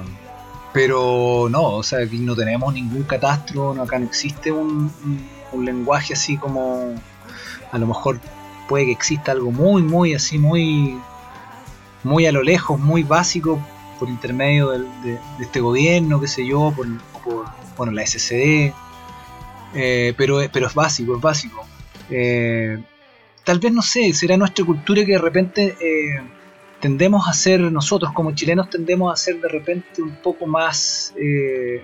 pero 0.72 1.48
no, 1.50 1.62
o 1.76 1.82
sea, 1.82 2.00
aquí 2.00 2.18
no 2.18 2.36
tenemos 2.36 2.74
ningún 2.74 3.04
catastro, 3.04 3.72
no, 3.72 3.82
acá 3.84 3.98
no 3.98 4.04
existe 4.04 4.52
un, 4.52 4.92
un- 5.54 5.64
lenguaje 5.64 6.12
así 6.12 6.36
como... 6.36 6.92
A 7.72 7.78
lo 7.78 7.86
mejor 7.86 8.20
puede 8.68 8.84
que 8.84 8.92
exista 8.92 9.32
algo 9.32 9.50
muy, 9.50 9.82
muy 9.82 10.14
así, 10.14 10.36
muy... 10.38 10.98
Muy 12.04 12.26
a 12.26 12.32
lo 12.32 12.42
lejos, 12.42 12.78
muy 12.78 13.02
básico 13.02 13.58
por 13.98 14.08
intermedio 14.10 14.68
de, 14.70 14.78
de 15.02 15.18
este 15.40 15.60
gobierno, 15.60 16.20
qué 16.20 16.28
sé 16.28 16.46
yo, 16.46 16.72
por, 16.76 16.86
por 17.24 17.46
bueno, 17.78 17.92
la 17.92 18.06
SCD, 18.06 18.72
eh, 19.74 20.14
pero, 20.16 20.38
pero 20.52 20.66
es 20.66 20.74
básico, 20.74 21.16
es 21.16 21.22
básico. 21.22 21.64
Eh, 22.10 22.78
tal 23.44 23.58
vez, 23.58 23.72
no 23.72 23.82
sé, 23.82 24.12
será 24.12 24.36
nuestra 24.36 24.64
cultura 24.64 25.04
que 25.04 25.12
de 25.12 25.18
repente 25.18 25.76
eh, 25.80 26.20
tendemos 26.80 27.28
a 27.28 27.32
ser, 27.32 27.60
nosotros 27.60 28.12
como 28.12 28.32
chilenos 28.32 28.70
tendemos 28.70 29.12
a 29.12 29.16
ser 29.16 29.40
de 29.40 29.48
repente 29.48 30.02
un 30.02 30.16
poco 30.16 30.46
más, 30.46 31.12
eh, 31.20 31.82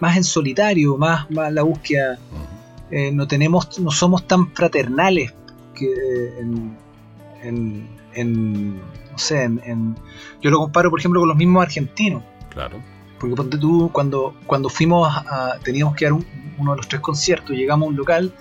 más 0.00 0.16
en 0.16 0.24
solitario, 0.24 0.96
más, 0.96 1.30
más 1.30 1.52
la 1.52 1.62
búsqueda. 1.62 2.18
Eh, 2.90 3.12
no 3.12 3.28
tenemos, 3.28 3.78
no 3.78 3.90
somos 3.92 4.26
tan 4.26 4.52
fraternales 4.52 5.32
que 5.74 5.86
en, 6.40 6.76
en- 7.42 7.88
en, 8.14 8.76
no 8.78 9.16
sé, 9.18 9.44
en- 9.44 9.94
yo 10.42 10.50
lo 10.50 10.58
comparo 10.58 10.90
por 10.90 10.98
ejemplo 10.98 11.20
con 11.20 11.28
los 11.28 11.36
mismos 11.38 11.62
argentinos. 11.62 12.24
Claro. 12.48 12.82
Porque 13.20 13.36
ponte 13.36 13.58
tú, 13.58 13.90
cuando, 13.92 14.34
cuando 14.46 14.68
fuimos 14.68 15.06
a, 15.14 15.58
teníamos 15.62 15.94
que 15.94 16.06
dar 16.06 16.14
un- 16.14 16.26
uno 16.58 16.72
de 16.72 16.78
los 16.78 16.88
tres 16.88 17.00
conciertos, 17.00 17.50
llegamos 17.50 17.86
a 17.86 17.90
un 17.90 17.96
local 17.96 18.32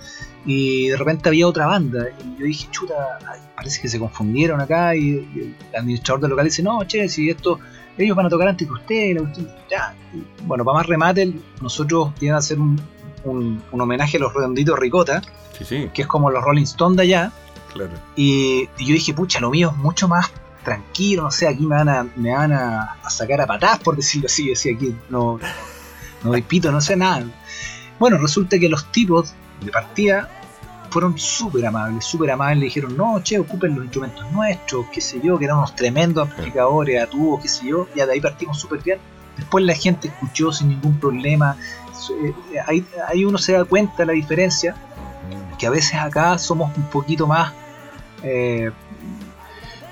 y 0.46 0.88
de 0.88 0.98
repente 0.98 1.30
había 1.30 1.48
otra 1.48 1.68
banda. 1.68 2.08
Y 2.24 2.40
yo 2.40 2.46
dije, 2.46 2.68
chuta, 2.72 3.20
ay, 3.30 3.40
parece 3.56 3.82
que 3.82 3.88
se 3.90 4.00
confundieron 4.00 4.60
acá. 4.62 4.96
Y, 4.96 5.02
y 5.36 5.56
el 5.72 5.76
administrador 5.78 6.22
del 6.22 6.30
local 6.32 6.46
dice, 6.46 6.64
no, 6.64 6.84
che, 6.86 7.08
si 7.10 7.30
esto, 7.30 7.60
ellos 7.98 8.16
van 8.16 8.26
a 8.26 8.30
tocar 8.30 8.48
antes 8.48 8.66
que 8.68 8.72
cuestión, 8.72 9.32
ya. 9.70 9.94
Y, 10.14 10.24
bueno, 10.46 10.64
para 10.66 10.78
más 10.80 10.88
remate, 10.88 11.34
nosotros 11.62 12.12
iban 12.22 12.36
a 12.36 12.40
hacer 12.40 12.58
un, 12.60 12.80
un- 13.26 13.62
un 13.72 13.82
homenaje 13.82 14.18
a 14.18 14.22
los 14.22 14.34
redonditos 14.34 14.80
Ricota, 14.80 15.22
Sí, 15.58 15.66
sí, 15.66 15.90
que 15.94 16.04
es 16.04 16.08
como 16.08 16.32
los 16.32 16.42
Rolling 16.44 16.64
Stones 16.64 16.96
de 16.98 17.04
allá. 17.04 17.32
claro. 17.74 17.92
Y, 18.16 18.70
y 18.78 18.86
yo 18.86 18.94
dije, 18.94 19.14
pucha, 19.14 19.40
lo 19.42 19.50
mío 19.50 19.72
es 19.74 19.78
mucho 19.78 20.08
más 20.08 20.32
tranquilo, 20.70 21.24
no 21.24 21.32
sé, 21.32 21.48
aquí 21.48 21.66
me 21.66 21.76
van 21.76 21.90
a, 21.90 22.08
me 22.16 22.32
van 22.32 22.54
a, 22.54 22.98
a 23.04 23.10
sacar 23.10 23.42
a 23.42 23.48
patadas, 23.48 23.80
por 23.80 23.96
decirlo 23.96 24.28
así, 24.28 24.50
decía, 24.50 24.74
aquí 24.76 24.96
no, 25.10 25.40
no 26.24 26.30
doy 26.30 26.44
pito, 26.44 26.72
no 26.72 26.80
sé 26.80 26.96
nada. 26.96 27.26
Bueno, 27.98 28.18
resulta 28.18 28.60
que 28.60 28.70
los 28.70 28.92
tipos 28.92 29.34
de 29.62 29.72
partida 29.72 30.30
fueron 30.92 31.18
súper 31.18 31.66
amables, 31.66 32.06
súper 32.06 32.32
amables, 32.32 32.60
le 32.60 32.66
dijeron, 32.66 32.96
no, 32.96 33.22
che, 33.24 33.40
ocupen 33.40 33.76
los 33.76 33.84
instrumentos 33.84 34.32
nuestros, 34.32 34.86
qué 34.94 35.02
sé 35.02 35.20
yo, 35.24 35.38
que 35.40 35.46
eran 35.46 35.58
unos 35.58 35.76
tremendos 35.76 36.30
amplificadores, 36.30 37.02
a 37.02 37.08
tubos, 37.08 37.42
qué 37.42 37.48
sé 37.48 37.68
yo, 37.68 37.88
ya 37.96 38.06
de 38.06 38.14
ahí 38.14 38.22
partimos 38.22 38.60
súper 38.60 38.82
bien. 38.84 39.00
después 39.38 39.66
la 39.66 39.74
gente 39.74 40.10
escuchó 40.10 40.52
sin 40.52 40.70
ningún 40.70 41.00
problema. 41.00 41.58
Eh, 42.24 42.34
ahí, 42.66 42.86
ahí 43.08 43.26
uno 43.26 43.38
se 43.38 43.54
da 43.54 43.66
cuenta 43.66 43.98
de 43.98 44.06
la 44.06 44.14
diferencia, 44.14 44.76
que 45.58 45.68
a 45.68 45.70
veces 45.70 45.96
acá 45.96 46.38
somos 46.38 46.76
un 46.78 46.84
poquito 46.84 47.26
más... 47.26 47.54
Eh, 48.22 48.72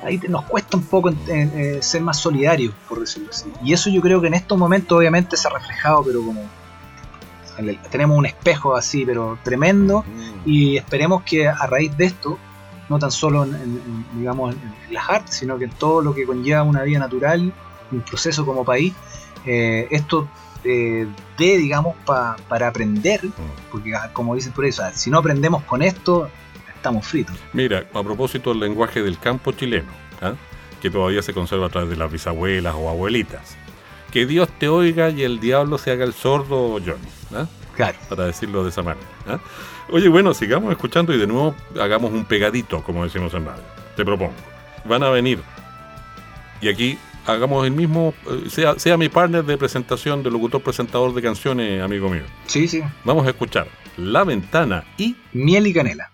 ahí 0.04 0.20
nos 0.28 0.46
cuesta 0.46 0.78
un 0.78 0.84
poco 0.84 1.12
eh, 1.28 1.80
ser 1.82 2.02
más 2.02 2.18
solidarios, 2.18 2.74
por 2.88 3.00
decirlo 3.00 3.30
así. 3.32 3.52
Y 3.64 3.74
eso 3.74 3.90
yo 3.90 4.02
creo 4.02 4.22
que 4.22 4.28
en 4.28 4.34
estos 4.34 4.58
momentos 4.58 4.98
obviamente 4.98 5.38
se 5.38 5.48
ha 5.48 5.52
reflejado, 5.52 6.04
pero 6.04 6.24
como 6.24 6.42
tenemos 7.90 8.18
un 8.18 8.26
espejo 8.26 8.76
así, 8.76 9.06
pero 9.06 9.40
tremendo, 9.44 10.06
y 10.46 10.78
esperemos 10.78 11.24
que 11.24 11.48
a 11.48 11.66
raíz 11.66 11.96
de 11.98 12.06
esto, 12.06 12.38
no 12.90 13.00
tan 13.00 13.12
solo 13.12 13.44
en, 13.44 14.06
digamos, 14.14 14.54
en, 14.54 14.94
las 14.94 15.10
artes, 15.10 15.36
sino 15.36 15.58
que 15.58 15.66
en 15.66 15.72
todo 15.72 16.02
lo 16.02 16.14
que 16.14 16.26
conlleva 16.26 16.64
una 16.64 16.84
vida 16.84 17.00
natural, 17.00 17.52
un 17.92 18.02
proceso 18.02 18.46
como 18.46 18.64
país, 18.64 18.94
eh, 19.46 19.88
esto 19.90 20.28
eh, 20.64 21.08
dé, 21.38 21.58
digamos, 21.58 21.96
para 22.06 22.68
aprender, 22.68 23.22
porque 23.72 23.96
ah, 23.96 24.12
como 24.14 24.36
dicen 24.36 24.54
por 24.54 24.66
eso, 24.66 24.84
si 24.94 25.10
no 25.10 25.18
aprendemos 25.18 25.64
con 25.64 25.82
esto, 25.82 26.30
estamos 26.88 27.06
fritos. 27.06 27.36
Mira, 27.52 27.86
a 27.93 28.04
propósito 28.04 28.52
del 28.52 28.62
lenguaje 28.62 29.04
del 29.04 29.19
campo 29.19 29.52
chileno, 29.52 29.89
¿ah? 30.21 30.36
que 30.82 30.89
todavía 30.89 31.21
se 31.21 31.34
conserva 31.34 31.67
a 31.67 31.69
través 31.69 31.89
de 31.89 31.97
las 31.97 32.10
bisabuelas 32.10 32.76
o 32.78 32.89
abuelitas. 32.89 33.58
Que 34.12 34.26
Dios 34.26 34.47
te 34.58 34.69
oiga 34.69 35.10
y 35.10 35.23
el 35.23 35.41
diablo 35.41 35.78
se 35.78 35.91
haga 35.91 36.06
el 36.06 36.13
sordo, 36.13 36.80
Johnny. 36.80 37.08
¿ah? 37.36 37.45
Claro. 37.76 37.97
Para 38.08 38.26
decirlo 38.26 38.63
de 38.63 38.69
esa 38.69 38.84
manera. 38.84 39.06
¿ah? 39.28 39.39
Oye, 39.89 40.08
bueno, 40.08 40.34
sigamos 40.34 40.71
escuchando 40.71 41.13
y 41.13 41.17
de 41.17 41.28
nuevo 41.28 41.56
hagamos 41.80 42.13
un 42.13 42.23
pegadito, 42.23 42.82
como 42.84 43.04
decimos 43.04 43.34
en 43.34 43.45
radio. 43.45 43.63
Te 43.97 44.06
propongo. 44.06 44.34
Van 44.86 45.04
a 45.04 45.10
venir. 45.10 45.41
Y 46.62 46.69
aquí 46.69 46.97
hagamos 47.26 47.65
el 47.65 47.73
mismo, 47.73 48.13
eh, 48.30 48.50
sea, 48.50 48.80
sea 48.80 48.95
mi 48.95 49.10
partner 49.10 49.43
de 49.43 49.58
presentación, 49.58 50.23
de 50.23 50.32
locutor 50.32 50.62
presentador 50.62 51.13
de 51.13 51.21
canciones, 51.21 51.82
amigo 51.82 52.10
mío. 52.10 52.23
Sí, 52.45 52.65
sí. 52.69 52.82
Vamos 53.04 53.28
a 53.28 53.32
escuchar 53.32 53.67
La 53.97 54.23
Ventana 54.23 54.86
y 54.97 55.17
Miel 55.34 55.67
y 55.67 55.73
Canela. 55.73 56.12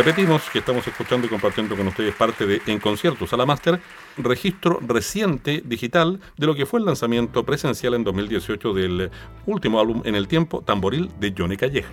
Repetimos 0.00 0.48
que 0.50 0.60
estamos 0.60 0.86
escuchando 0.88 1.26
y 1.26 1.28
compartiendo 1.28 1.76
con 1.76 1.86
ustedes 1.86 2.14
parte 2.14 2.46
de 2.46 2.62
En 2.66 2.78
Conciertos 2.78 3.34
a 3.34 3.36
la 3.36 3.44
Master, 3.44 3.82
registro 4.16 4.80
reciente 4.80 5.62
digital 5.62 6.20
de 6.38 6.46
lo 6.46 6.54
que 6.54 6.64
fue 6.64 6.80
el 6.80 6.86
lanzamiento 6.86 7.44
presencial 7.44 7.92
en 7.92 8.04
2018 8.04 8.72
del 8.72 9.10
último 9.44 9.78
álbum 9.78 10.00
en 10.06 10.14
el 10.14 10.26
tiempo, 10.26 10.62
Tamboril 10.62 11.10
de 11.20 11.34
Johnny 11.36 11.58
Calleja. 11.58 11.92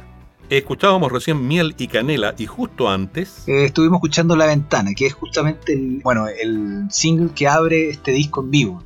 Escuchábamos 0.50 1.12
recién 1.12 1.46
Miel 1.46 1.76
y 1.78 1.90
Canela 1.90 2.34
y 2.38 2.46
justo 2.46 2.90
antes... 2.90 3.46
Eh, 3.46 3.66
estuvimos 3.66 3.98
escuchando 3.98 4.38
La 4.38 4.46
Ventana, 4.46 4.92
que 4.96 5.08
es 5.08 5.14
justamente 5.14 5.74
el, 5.74 6.00
bueno, 6.02 6.30
el 6.30 6.86
single 6.90 7.32
que 7.36 7.50
abre 7.50 7.90
este 7.90 8.14
disco 8.14 8.42
en 8.42 8.52
vivo, 8.52 8.84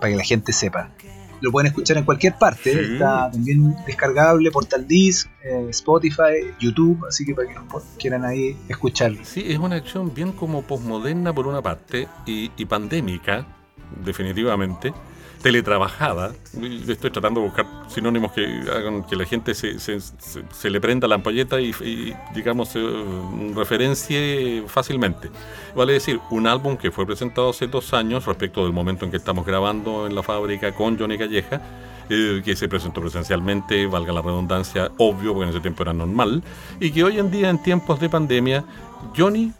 para 0.00 0.12
que 0.12 0.16
la 0.18 0.24
gente 0.24 0.52
sepa 0.52 0.92
lo 1.40 1.50
pueden 1.50 1.68
escuchar 1.68 1.96
en 1.98 2.04
cualquier 2.04 2.36
parte. 2.38 2.92
Está 2.94 3.30
también 3.30 3.74
descargable, 3.86 4.50
Portal 4.50 4.86
Disc, 4.86 5.28
eh, 5.42 5.66
Spotify, 5.70 6.54
YouTube, 6.60 7.04
así 7.06 7.24
que 7.24 7.34
para 7.34 7.48
que 7.48 7.54
quieran 7.98 8.24
ahí 8.24 8.56
escucharlo. 8.68 9.18
Sí, 9.24 9.44
es 9.46 9.58
una 9.58 9.76
acción 9.76 10.12
bien 10.14 10.32
como 10.32 10.62
posmoderna 10.62 11.32
por 11.32 11.46
una 11.46 11.62
parte 11.62 12.08
y, 12.26 12.50
y 12.56 12.64
pandémica, 12.64 13.46
definitivamente 14.04 14.92
teletrabajada. 15.42 16.32
Estoy 16.88 17.10
tratando 17.10 17.40
de 17.40 17.46
buscar 17.46 17.66
sinónimos 17.88 18.32
que 18.32 18.44
hagan 18.72 19.04
que 19.04 19.16
la 19.16 19.24
gente 19.24 19.54
se, 19.54 20.70
le 20.70 20.80
prenda 20.80 21.06
la 21.08 21.16
ampolleta 21.16 21.60
y, 21.60 22.14
digamos, 22.34 22.70
se 22.70 22.80
referencie 23.54 24.64
fácilmente. 24.66 25.30
Vale 25.74 25.94
decir, 25.94 26.20
un 26.30 26.46
álbum 26.46 26.76
que 26.76 26.90
fue 26.90 27.06
presentado 27.06 27.50
hace 27.50 27.66
dos 27.66 27.92
años 27.94 28.26
respecto 28.26 28.64
del 28.64 28.72
momento 28.72 29.04
en 29.04 29.10
que 29.10 29.16
estamos 29.16 29.46
grabando 29.46 30.06
en 30.06 30.14
la 30.14 30.22
fábrica 30.22 30.72
con 30.72 30.98
Johnny 30.98 31.18
Calleja, 31.18 31.60
eh, 32.08 32.40
que 32.44 32.54
se 32.54 32.68
presentó 32.68 33.00
presencialmente, 33.00 33.86
valga 33.86 34.12
la 34.12 34.22
redundancia, 34.22 34.90
obvio, 34.98 35.32
porque 35.32 35.44
en 35.44 35.50
ese 35.50 35.60
tiempo 35.60 35.82
era 35.82 35.92
normal, 35.92 36.42
y 36.80 36.90
que 36.90 37.02
hoy 37.02 37.18
en 37.18 37.30
día, 37.30 37.50
en 37.50 37.62
tiempos 37.62 37.98
de 37.98 38.08
pandemia, 38.08 38.64
Johnny 39.16 39.52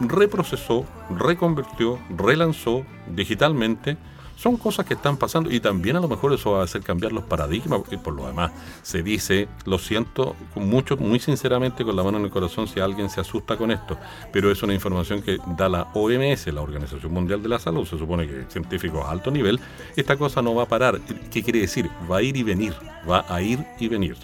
reprocesó, 0.00 0.84
reconvirtió, 1.10 1.98
relanzó 2.16 2.84
digitalmente 3.08 3.96
son 4.42 4.56
cosas 4.56 4.84
que 4.84 4.94
están 4.94 5.16
pasando 5.16 5.52
y 5.52 5.60
también 5.60 5.94
a 5.94 6.00
lo 6.00 6.08
mejor 6.08 6.32
eso 6.32 6.50
va 6.50 6.62
a 6.62 6.64
hacer 6.64 6.82
cambiar 6.82 7.12
los 7.12 7.22
paradigmas, 7.22 7.78
porque 7.78 7.96
por 7.96 8.12
lo 8.12 8.26
demás 8.26 8.50
se 8.82 9.04
dice, 9.04 9.46
lo 9.66 9.78
siento 9.78 10.34
mucho, 10.56 10.96
muy 10.96 11.20
sinceramente 11.20 11.84
con 11.84 11.94
la 11.94 12.02
mano 12.02 12.18
en 12.18 12.24
el 12.24 12.30
corazón 12.30 12.66
si 12.66 12.80
alguien 12.80 13.08
se 13.08 13.20
asusta 13.20 13.56
con 13.56 13.70
esto, 13.70 13.96
pero 14.32 14.50
es 14.50 14.60
una 14.64 14.74
información 14.74 15.22
que 15.22 15.38
da 15.56 15.68
la 15.68 15.82
OMS, 15.94 16.48
la 16.48 16.60
Organización 16.60 17.12
Mundial 17.12 17.40
de 17.40 17.50
la 17.50 17.60
Salud, 17.60 17.86
se 17.86 17.96
supone 17.96 18.26
que 18.26 18.46
científicos 18.48 19.04
a 19.06 19.12
alto 19.12 19.30
nivel, 19.30 19.60
esta 19.94 20.16
cosa 20.16 20.42
no 20.42 20.56
va 20.56 20.64
a 20.64 20.68
parar. 20.68 20.98
¿Qué 21.30 21.40
quiere 21.44 21.60
decir? 21.60 21.88
Va 22.10 22.16
a 22.16 22.22
ir 22.22 22.36
y 22.36 22.42
venir, 22.42 22.74
va 23.08 23.24
a 23.28 23.40
ir 23.40 23.64
y 23.78 23.86
venir 23.86 24.16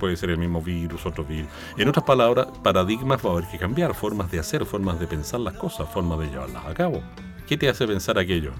puede 0.00 0.16
ser 0.16 0.30
el 0.30 0.38
mismo 0.38 0.62
virus, 0.62 1.04
otro 1.04 1.24
virus. 1.24 1.50
En 1.76 1.86
otras 1.86 2.06
palabras, 2.06 2.46
paradigmas 2.62 3.22
va 3.22 3.28
a 3.28 3.32
haber 3.34 3.46
que 3.48 3.58
cambiar, 3.58 3.94
formas 3.94 4.30
de 4.30 4.38
hacer, 4.38 4.64
formas 4.64 4.98
de 4.98 5.06
pensar 5.06 5.40
las 5.40 5.54
cosas, 5.58 5.90
formas 5.90 6.18
de 6.20 6.28
llevarlas 6.28 6.64
a 6.64 6.72
cabo. 6.72 7.02
¿Qué 7.46 7.58
te 7.58 7.68
hace 7.68 7.86
pensar 7.86 8.18
aquello? 8.18 8.52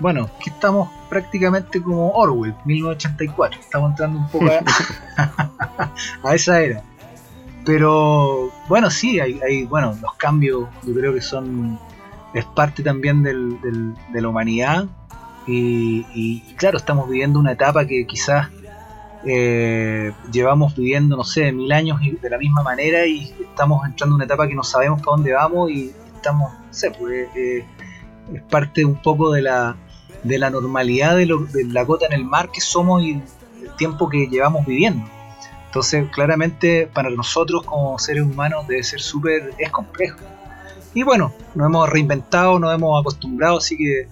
Bueno, 0.00 0.30
que 0.42 0.50
estamos 0.50 0.90
prácticamente 1.08 1.82
como 1.82 2.10
Orwell, 2.10 2.54
1984. 2.64 3.60
Estamos 3.60 3.90
entrando 3.90 4.18
un 4.18 4.28
poco 4.28 4.46
a, 6.22 6.34
esa 6.34 6.60
era. 6.60 6.82
Pero 7.64 8.50
bueno, 8.68 8.90
sí, 8.90 9.20
hay, 9.20 9.64
bueno, 9.64 9.96
los 10.00 10.14
cambios 10.14 10.68
yo 10.84 10.94
creo 10.94 11.12
que 11.12 11.20
son 11.20 11.78
es 12.34 12.44
parte 12.44 12.82
también 12.82 13.22
del, 13.22 13.58
de 14.12 14.20
la 14.20 14.28
humanidad 14.28 14.86
y, 15.50 16.42
claro, 16.56 16.76
estamos 16.76 17.08
viviendo 17.08 17.38
una 17.38 17.52
etapa 17.52 17.86
que 17.86 18.06
quizás 18.06 18.48
eh, 19.24 20.12
llevamos 20.30 20.76
viviendo, 20.76 21.16
no 21.16 21.24
sé, 21.24 21.52
mil 21.52 21.72
años 21.72 22.00
de 22.00 22.30
la 22.30 22.36
misma 22.36 22.62
manera 22.62 23.06
y 23.06 23.34
estamos 23.40 23.84
entrando 23.86 24.14
en 24.14 24.16
una 24.16 24.24
etapa 24.26 24.46
que 24.46 24.54
no 24.54 24.62
sabemos 24.62 25.00
para 25.00 25.16
dónde 25.16 25.32
vamos 25.32 25.70
y 25.70 25.92
estamos, 26.14 26.52
no 26.52 26.74
sé, 26.74 26.90
pues 26.90 27.28
eh, 27.34 27.64
es 28.34 28.42
parte 28.42 28.84
un 28.84 29.00
poco 29.00 29.32
de 29.32 29.42
la, 29.42 29.76
de 30.22 30.38
la 30.38 30.50
normalidad 30.50 31.16
de, 31.16 31.26
la 31.26 31.84
gota 31.84 32.06
en 32.06 32.12
el 32.12 32.24
mar 32.24 32.50
que 32.50 32.60
somos 32.60 33.02
y 33.02 33.12
el 33.12 33.22
tiempo 33.76 34.08
que 34.08 34.26
llevamos 34.26 34.66
viviendo. 34.66 35.08
Entonces, 35.66 36.08
claramente 36.10 36.88
para 36.92 37.10
nosotros 37.10 37.62
como 37.64 37.98
seres 37.98 38.22
humanos 38.22 38.66
debe 38.66 38.82
ser 38.82 39.00
súper, 39.00 39.52
es 39.58 39.70
complejo. 39.70 40.18
Y 40.94 41.02
bueno, 41.02 41.32
nos 41.54 41.66
hemos 41.66 41.88
reinventado, 41.88 42.58
nos 42.58 42.74
hemos 42.74 43.00
acostumbrado, 43.00 43.58
así 43.58 43.76
que 43.76 44.08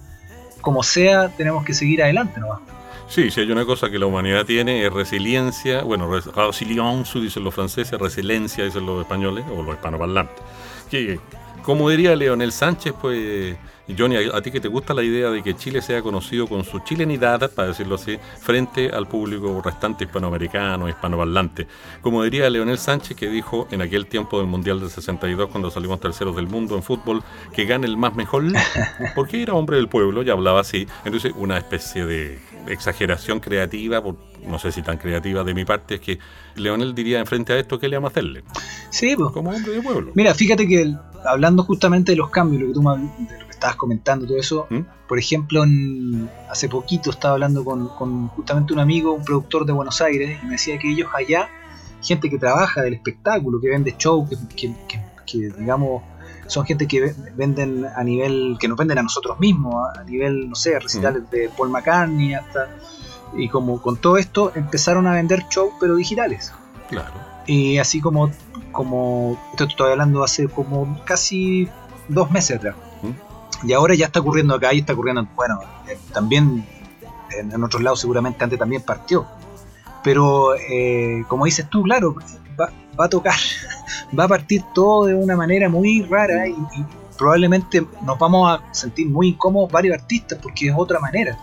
como 0.61 0.83
sea, 0.83 1.29
tenemos 1.29 1.65
que 1.65 1.73
seguir 1.73 2.03
adelante 2.03 2.39
nomás. 2.39 2.59
Sí, 3.07 3.31
si 3.31 3.39
hay 3.39 3.51
una 3.51 3.65
cosa 3.65 3.89
que 3.89 3.97
la 3.97 4.05
humanidad 4.05 4.45
tiene 4.45 4.85
es 4.85 4.91
resiliencia, 4.91 5.81
bueno, 5.81 6.09
resilience 6.09 7.19
dicen 7.19 7.43
los 7.43 7.55
franceses, 7.55 7.97
resiliencia 7.97 8.65
dicen 8.65 8.85
los 8.85 9.01
españoles 9.01 9.45
o 9.49 9.63
los 9.63 9.75
hispanoparlantes. 9.75 10.35
Que 10.91 11.19
Como 11.63 11.89
diría 11.89 12.15
Leonel 12.15 12.51
Sánchez, 12.51 12.93
pues, 13.01 13.55
Johnny, 13.95 14.15
a, 14.17 14.41
ti 14.41 14.51
que 14.51 14.59
te 14.59 14.67
gusta 14.67 14.93
la 14.93 15.03
idea 15.03 15.29
de 15.29 15.41
que 15.43 15.55
Chile 15.55 15.81
sea 15.81 16.01
conocido 16.01 16.47
con 16.47 16.63
su 16.63 16.79
chilenidad, 16.79 17.51
para 17.51 17.69
decirlo 17.69 17.95
así, 17.95 18.17
frente 18.39 18.89
al 18.89 19.07
público 19.07 19.61
restante 19.63 20.03
hispanoamericano, 20.05 20.89
hispanoparlante. 20.89 21.67
Como 22.01 22.23
diría 22.23 22.49
Leonel 22.49 22.77
Sánchez, 22.77 23.15
que 23.15 23.29
dijo 23.29 23.67
en 23.71 23.81
aquel 23.81 24.07
tiempo 24.07 24.39
del 24.39 24.47
Mundial 24.47 24.79
del 24.79 24.89
62, 24.89 25.49
cuando 25.49 25.71
salimos 25.71 25.99
terceros 25.99 26.35
del 26.35 26.47
mundo 26.47 26.75
en 26.75 26.83
fútbol, 26.83 27.23
que 27.53 27.65
gane 27.65 27.87
el 27.87 27.97
más 27.97 28.15
mejor, 28.15 28.43
porque 29.15 29.41
era 29.41 29.53
hombre 29.53 29.77
del 29.77 29.87
pueblo 29.87 30.21
y 30.23 30.29
hablaba 30.29 30.61
así. 30.61 30.87
Entonces, 31.05 31.33
una 31.35 31.57
especie 31.57 32.05
de 32.05 32.39
exageración 32.67 33.39
creativa, 33.39 34.03
no 34.45 34.59
sé 34.59 34.71
si 34.71 34.81
tan 34.81 34.97
creativa 34.97 35.43
de 35.43 35.53
mi 35.53 35.65
parte, 35.65 35.95
es 35.95 36.01
que 36.01 36.19
Leonel 36.55 36.93
diría 36.93 37.19
enfrente 37.19 37.53
a 37.53 37.59
esto, 37.59 37.79
¿qué 37.79 37.87
le 37.87 37.97
vamos 37.97 38.09
a 38.09 38.11
hacerle? 38.11 38.43
Sí, 38.89 39.15
pues. 39.15 39.31
Como 39.31 39.51
hombre 39.51 39.71
de 39.73 39.81
pueblo. 39.81 40.11
Mira, 40.15 40.33
fíjate 40.33 40.67
que 40.67 40.81
el- 40.81 40.97
hablando 41.25 41.63
justamente 41.63 42.11
de 42.11 42.17
los 42.17 42.29
cambios, 42.29 42.61
lo 42.61 42.67
que 42.69 42.73
tú 42.73 42.81
me 42.81 42.97
de 42.97 43.46
estabas 43.57 43.75
comentando, 43.75 44.25
todo 44.25 44.37
eso, 44.37 44.67
¿Mm? 44.69 44.79
por 45.07 45.17
ejemplo, 45.19 45.63
en- 45.63 46.29
hace 46.49 46.69
poquito 46.69 47.09
estaba 47.09 47.33
hablando 47.33 47.63
con, 47.65 47.89
con 47.89 48.27
justamente 48.29 48.73
un 48.73 48.79
amigo, 48.79 49.13
un 49.13 49.23
productor 49.23 49.65
de 49.65 49.73
Buenos 49.73 49.99
Aires, 50.01 50.39
y 50.41 50.45
me 50.45 50.51
decía 50.53 50.77
que 50.79 50.89
ellos 50.91 51.09
allá, 51.13 51.49
gente 52.01 52.29
que 52.29 52.37
trabaja 52.37 52.81
del 52.81 52.93
espectáculo, 52.93 53.59
que 53.59 53.69
vende 53.69 53.95
show, 53.97 54.27
que, 54.27 54.35
que- 54.55 54.75
que- 54.87 55.01
que, 55.25 55.49
digamos, 55.59 56.03
son 56.47 56.65
gente 56.65 56.87
que 56.87 57.01
ve- 57.01 57.15
venden 57.35 57.85
a 57.85 58.01
nivel, 58.03 58.55
que 58.59 58.67
nos 58.69 58.77
venden 58.77 58.97
a 58.99 59.03
nosotros 59.03 59.39
mismos, 59.39 59.75
a 59.97 60.03
nivel, 60.05 60.47
no 60.49 60.55
sé, 60.55 60.79
recitales 60.79 61.29
de 61.31 61.49
Paul 61.57 61.69
McCartney 61.69 62.33
hasta... 62.35 62.69
Y 63.35 63.49
como 63.49 63.81
con 63.81 63.97
todo 63.97 64.15
esto 64.17 64.53
empezaron 64.55 65.05
a 65.05 65.11
vender 65.11 65.43
show 65.49 65.71
pero 65.81 65.95
digitales. 65.97 66.53
Claro. 66.89 67.11
Y 67.45 67.77
así 67.77 67.99
como, 67.99 68.31
como 68.71 69.37
esto 69.51 69.65
estoy 69.65 69.91
hablando 69.91 70.23
hace 70.23 70.47
como 70.47 70.97
casi 71.03 71.67
dos 72.07 72.31
meses 72.31 72.55
atrás. 72.57 72.75
Y 73.63 73.73
ahora 73.73 73.95
ya 73.95 74.05
está 74.07 74.19
ocurriendo 74.19 74.55
acá 74.55 74.73
y 74.73 74.79
está 74.79 74.93
ocurriendo, 74.93 75.27
bueno, 75.35 75.59
también 76.13 76.65
en, 77.31 77.63
otros 77.63 77.81
lados 77.81 77.99
seguramente 77.99 78.43
antes 78.43 78.59
también 78.59 78.81
partió. 78.81 79.25
Pero 80.03 80.55
eh, 80.55 81.23
como 81.27 81.45
dices 81.45 81.69
tú, 81.69 81.83
claro, 81.83 82.15
va, 82.59 82.71
a 82.97 83.09
tocar, 83.09 83.35
va 84.17 84.25
a 84.25 84.27
partir 84.27 84.63
todo 84.73 85.05
de 85.05 85.15
una 85.15 85.35
manera 85.35 85.69
muy 85.69 86.03
rara 86.03 86.47
y, 86.47 86.55
probablemente 87.17 87.83
nos 88.03 88.19
vamos 88.19 88.47
a 88.47 88.73
sentir 88.75 89.07
muy 89.07 89.29
incómodos 89.29 89.71
varios 89.71 89.97
artistas 89.97 90.37
porque 90.41 90.67
es 90.67 90.75
otra 90.77 90.99
manera. 90.99 91.37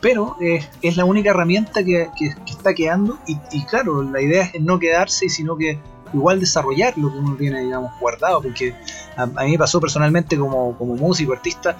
Pero 0.00 0.36
eh, 0.40 0.64
es 0.80 0.96
la 0.96 1.04
única 1.04 1.30
herramienta 1.30 1.82
que, 1.82 2.08
está 2.46 2.72
quedando 2.72 3.18
y, 3.26 3.36
y 3.50 3.64
claro, 3.64 4.04
la 4.04 4.22
idea 4.22 4.44
es 4.44 4.60
no 4.60 4.78
quedarse, 4.78 5.28
sino 5.28 5.56
que 5.56 5.80
igual 6.14 6.40
desarrollar 6.40 6.96
lo 6.96 7.12
que 7.12 7.18
uno 7.18 7.36
tiene, 7.36 7.60
digamos, 7.64 7.92
guardado, 8.00 8.42
porque 8.42 8.74
a, 9.16 9.22
a 9.22 9.44
mí 9.44 9.52
me 9.52 9.58
pasó 9.58 9.80
personalmente 9.80 10.36
como, 10.36 10.76
como 10.76 10.94
músico, 10.96 11.32
artista, 11.32 11.76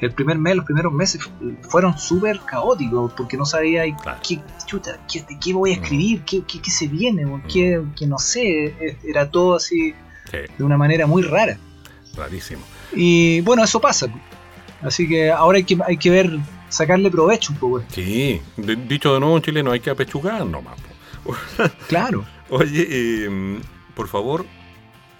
el 0.00 0.12
primer 0.12 0.38
mes, 0.38 0.56
los 0.56 0.64
primeros 0.64 0.92
meses 0.92 1.22
fu- 1.22 1.30
fueron 1.68 1.98
súper 1.98 2.40
caóticos, 2.40 3.12
porque 3.16 3.36
no 3.36 3.44
sabía 3.44 3.82
Claro. 3.96 4.18
qué, 4.26 4.40
chuta, 4.66 4.98
qué, 5.10 5.20
de 5.22 5.38
qué 5.38 5.52
voy 5.52 5.70
a 5.72 5.74
escribir, 5.74 6.22
qué, 6.24 6.42
qué- 6.46 6.60
qué 6.62 6.70
se 6.70 6.88
viene, 6.88 7.26
o 7.26 7.40
qué, 7.52 7.82
qué 7.96 8.06
no 8.06 8.18
sé, 8.18 8.66
eh, 8.66 8.98
era 9.04 9.30
todo 9.30 9.56
así 9.56 9.94
Sí, 10.30 10.38
de 10.56 10.64
una 10.64 10.76
manera 10.78 11.06
muy 11.06 11.22
rara. 11.22 11.58
rarísimo. 12.16 12.62
Y 12.94 13.40
bueno, 13.42 13.62
eso 13.64 13.80
pasa. 13.80 14.06
Así 14.82 15.06
que 15.08 15.30
ahora 15.30 15.58
hay 15.58 15.64
que, 15.64 15.76
hay 15.86 15.96
que 15.98 16.08
ver, 16.10 16.38
sacarle 16.68 17.10
provecho 17.10 17.52
un 17.52 17.58
poco. 17.58 17.82
Sí, 17.88 18.40
de- 18.56 18.76
dicho 18.76 19.12
de 19.12 19.20
nuevo 19.20 19.36
en 19.36 19.42
chileno, 19.42 19.70
hay 19.72 19.80
que 19.80 19.90
apechugar 19.90 20.46
nomás. 20.46 20.76
Claro. 21.88 22.24
Oye, 22.50 22.86
eh, 22.90 23.60
por 23.94 24.08
favor, 24.08 24.44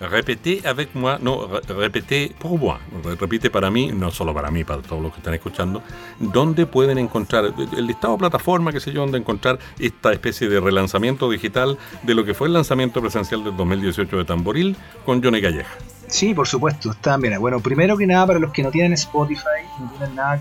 répétez 0.00 0.64
avec 0.66 0.94
moi, 0.94 1.18
no, 1.20 1.46
re- 1.46 1.60
répétez 1.74 2.32
pour 2.38 2.58
moi, 2.58 2.78
Re- 3.04 3.14
repite 3.16 3.50
para 3.50 3.70
mí, 3.70 3.92
no 3.92 4.10
solo 4.10 4.32
para 4.34 4.50
mí, 4.50 4.64
para 4.64 4.82
todos 4.82 5.02
los 5.02 5.12
que 5.12 5.18
están 5.18 5.34
escuchando, 5.34 5.82
dónde 6.18 6.66
pueden 6.66 6.98
encontrar, 6.98 7.52
el 7.76 7.86
listado 7.86 8.14
de 8.14 8.18
plataforma, 8.20 8.72
qué 8.72 8.80
sé 8.80 8.92
yo, 8.92 9.02
dónde 9.02 9.18
encontrar 9.18 9.58
esta 9.78 10.12
especie 10.12 10.48
de 10.48 10.58
relanzamiento 10.60 11.30
digital 11.30 11.78
de 12.02 12.14
lo 12.14 12.24
que 12.24 12.34
fue 12.34 12.48
el 12.48 12.54
lanzamiento 12.54 13.00
presencial 13.00 13.44
del 13.44 13.56
2018 13.56 14.16
de 14.16 14.24
Tamboril 14.24 14.76
con 15.04 15.22
Johnny 15.22 15.40
Calleja. 15.42 15.70
Sí, 16.08 16.34
por 16.34 16.48
supuesto, 16.48 16.90
está 16.90 17.16
bien. 17.18 17.38
Bueno, 17.38 17.60
primero 17.60 17.96
que 17.96 18.06
nada, 18.06 18.26
para 18.26 18.38
los 18.40 18.52
que 18.52 18.62
no 18.64 18.70
tienen 18.72 18.94
Spotify, 18.94 19.62
no 19.78 19.88
tienen 19.90 20.16
nada 20.16 20.40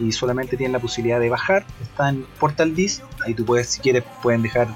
y 0.00 0.10
solamente 0.10 0.56
tienen 0.56 0.72
la 0.72 0.78
posibilidad 0.80 1.20
de 1.20 1.28
bajar, 1.28 1.64
está 1.82 2.08
en 2.08 2.24
Portal 2.40 2.74
Disc. 2.74 3.02
Ahí 3.24 3.34
tú 3.34 3.44
puedes, 3.44 3.68
si 3.68 3.80
quieres, 3.80 4.02
pueden 4.22 4.40
dejar 4.42 4.66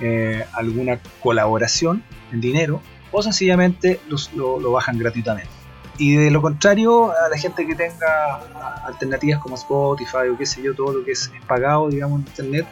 eh, 0.00 0.44
alguna 0.52 0.98
colaboración 1.22 2.02
en 2.32 2.40
dinero 2.40 2.80
o 3.12 3.22
sencillamente 3.22 4.00
los- 4.08 4.32
lo, 4.34 4.58
bajan 4.72 4.98
gratuitamente. 4.98 5.50
Y 5.98 6.16
de 6.16 6.30
lo 6.30 6.42
contrario, 6.42 7.12
a 7.12 7.28
la 7.28 7.38
gente 7.38 7.64
que 7.66 7.74
tenga 7.76 8.40
alternativas 8.84 9.40
como 9.40 9.54
Spotify 9.54 10.28
o 10.32 10.36
qué 10.36 10.44
sé 10.46 10.60
yo, 10.62 10.74
todo 10.74 10.92
lo 10.92 11.04
que 11.04 11.12
es 11.12 11.30
pagado, 11.46 11.88
digamos, 11.88 12.20
en 12.22 12.26
internet, 12.26 12.66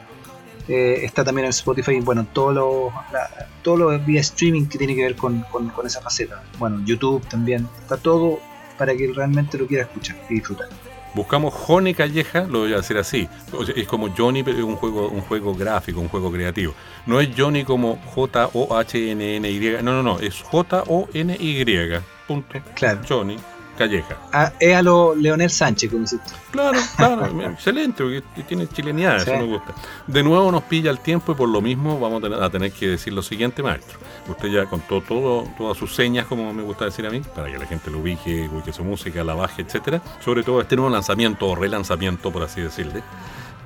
eh, 0.69 1.01
está 1.05 1.25
también 1.25 1.45
en 1.47 1.51
Spotify, 1.51 2.01
bueno, 2.01 2.27
todo 2.33 2.53
lo, 2.53 2.93
la- 3.13 3.47
todo 3.63 3.77
lo 3.77 3.99
vía 4.01 4.21
streaming 4.21 4.67
que 4.67 4.79
tiene 4.79 4.97
que 4.97 5.03
ver 5.03 5.15
con- 5.17 5.43
con 5.43 5.87
esa 5.87 6.01
faceta. 6.01 6.43
Bueno, 6.59 6.81
YouTube 6.85 7.25
también, 7.29 7.69
está 7.81 7.97
todo 7.97 8.41
para 8.77 8.97
que 8.97 9.13
realmente 9.15 9.57
lo 9.59 9.67
quiera 9.69 9.85
escuchar 9.85 10.17
y 10.29 10.35
disfrutar. 10.35 10.67
Buscamos 11.15 11.53
Johnny 11.53 11.95
Calleja, 11.95 12.43
lo 12.43 12.61
voy 12.61 12.73
a 12.73 12.77
decir 12.77 12.97
así. 12.97 13.29
Es 13.77 13.87
como 13.87 14.09
Johnny, 14.17 14.43
pero 14.43 14.59
es 14.59 14.65
un 14.65 14.77
juego, 14.77 15.09
un 15.09 15.21
juego 15.21 15.55
gráfico, 15.55 16.01
un 16.01 16.09
juego 16.09 16.33
creativo. 16.33 16.75
No 17.07 17.21
es 17.21 17.29
Johnny 17.37 17.65
como 17.65 17.99
J-O-H-N-N-Y. 18.15 19.83
No, 19.83 19.93
no, 19.93 20.03
no. 20.03 20.19
Es 20.19 20.43
J-O-N-Y. 20.43 22.01
Punto. 22.27 22.59
Claro. 22.75 23.01
Johnny 23.07 23.37
Calleja. 23.77 24.17
Ah, 24.33 24.53
es 24.61 24.75
a 24.75 24.83
lo 24.83 25.15
Leonel 25.15 25.51
Sánchez, 25.51 25.91
como 25.91 26.03
dices 26.03 26.21
tú. 26.25 26.33
Claro, 26.53 26.79
claro. 26.97 27.43
excelente, 27.53 28.03
porque 28.03 28.23
tiene 28.47 28.69
chilenidad, 28.69 29.19
Sí. 29.25 29.31
eso 29.31 29.39
me 29.41 29.47
gusta. 29.47 29.75
De 30.07 30.23
nuevo 30.23 30.51
nos 30.53 30.63
pilla 30.65 30.91
el 30.91 30.99
tiempo 31.01 31.33
y 31.33 31.35
por 31.35 31.49
lo 31.49 31.61
mismo 31.61 31.99
vamos 31.99 32.19
a 32.21 32.23
tener, 32.29 32.43
a 32.43 32.51
tener 32.51 32.73
que 32.73 32.89
decir 32.89 33.13
lo 33.13 33.23
siguiente, 33.23 33.63
maestro. 33.63 33.99
Usted 34.29 34.49
ya 34.49 34.67
contó 34.67 35.01
todo, 35.01 35.49
todas 35.59 35.77
sus 35.77 35.95
señas, 35.95 36.27
como 36.27 36.53
me 36.53 36.63
gusta 36.63 36.85
decir 36.85 37.07
a 37.07 37.11
mí, 37.11 37.21
para 37.35 37.51
que 37.51 37.59
la 37.59 37.67
gente 37.67 37.91
lo 37.91 37.99
ubique, 37.99 38.49
ubique 38.53 38.73
su 38.73 38.85
música, 38.85 39.25
la 39.25 39.35
baje, 39.35 39.63
etcétera. 39.63 40.01
Sobre 40.25 40.43
todo 40.43 40.61
este 40.61 40.77
nuevo 40.77 40.91
lanzamiento 40.91 41.49
o 41.49 41.55
relanzamiento, 41.57 42.31
por 42.31 42.43
así 42.43 42.61
decirle. 42.61 43.03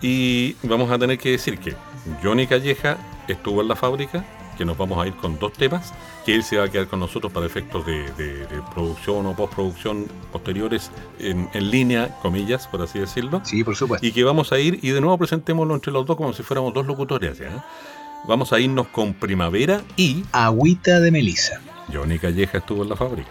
Y 0.01 0.55
vamos 0.63 0.91
a 0.91 0.99
tener 0.99 1.19
que 1.19 1.31
decir 1.33 1.59
que 1.59 1.75
Johnny 2.23 2.47
Calleja 2.47 2.97
estuvo 3.29 3.61
en 3.63 3.69
la 3.69 3.77
fábrica, 3.77 4.25
que 4.57 4.65
nos 4.65 4.77
vamos 4.79 5.03
a 5.03 5.07
ir 5.07 5.15
con 5.17 5.39
dos 5.39 5.53
temas, 5.53 5.93
que 6.27 6.35
él 6.35 6.43
se 6.43 6.57
va 6.59 6.65
a 6.65 6.69
quedar 6.69 6.89
con 6.89 6.99
nosotros 7.01 7.33
para 7.33 7.47
efectos 7.47 7.87
de, 7.87 8.03
de- 8.15 8.47
de 8.47 8.61
producción 8.75 9.25
o 9.27 9.35
postproducción 9.37 10.07
posteriores 10.33 10.91
en, 11.21 11.49
en 11.55 11.71
línea, 11.71 12.19
comillas, 12.21 12.67
por 12.67 12.83
así 12.83 12.99
decirlo. 12.99 13.41
Sí, 13.45 13.63
por 13.65 13.77
supuesto. 13.77 14.05
Y 14.05 14.11
que 14.13 14.25
vamos 14.25 14.53
a 14.53 14.59
ir, 14.59 14.81
y 14.83 14.91
de 14.91 15.01
nuevo 15.01 15.17
presentémoslo 15.17 15.75
entre 15.75 15.93
los 15.93 16.05
dos 16.05 16.17
como 16.17 16.33
si 16.33 16.43
fuéramos 16.43 16.75
dos 16.75 16.85
locutores. 16.87 17.39
¿ya? 17.39 17.65
Vamos 18.27 18.53
a 18.53 18.59
irnos 18.59 18.89
con 18.89 19.15
Primavera 19.15 19.83
y 19.97 20.25
Agüita 20.33 20.99
de 21.01 21.11
Melissa. 21.13 21.61
Johnny 21.93 22.19
Calleja 22.19 22.59
estuvo 22.59 22.83
en 22.83 22.89
la 22.89 22.97
fábrica. 22.97 23.31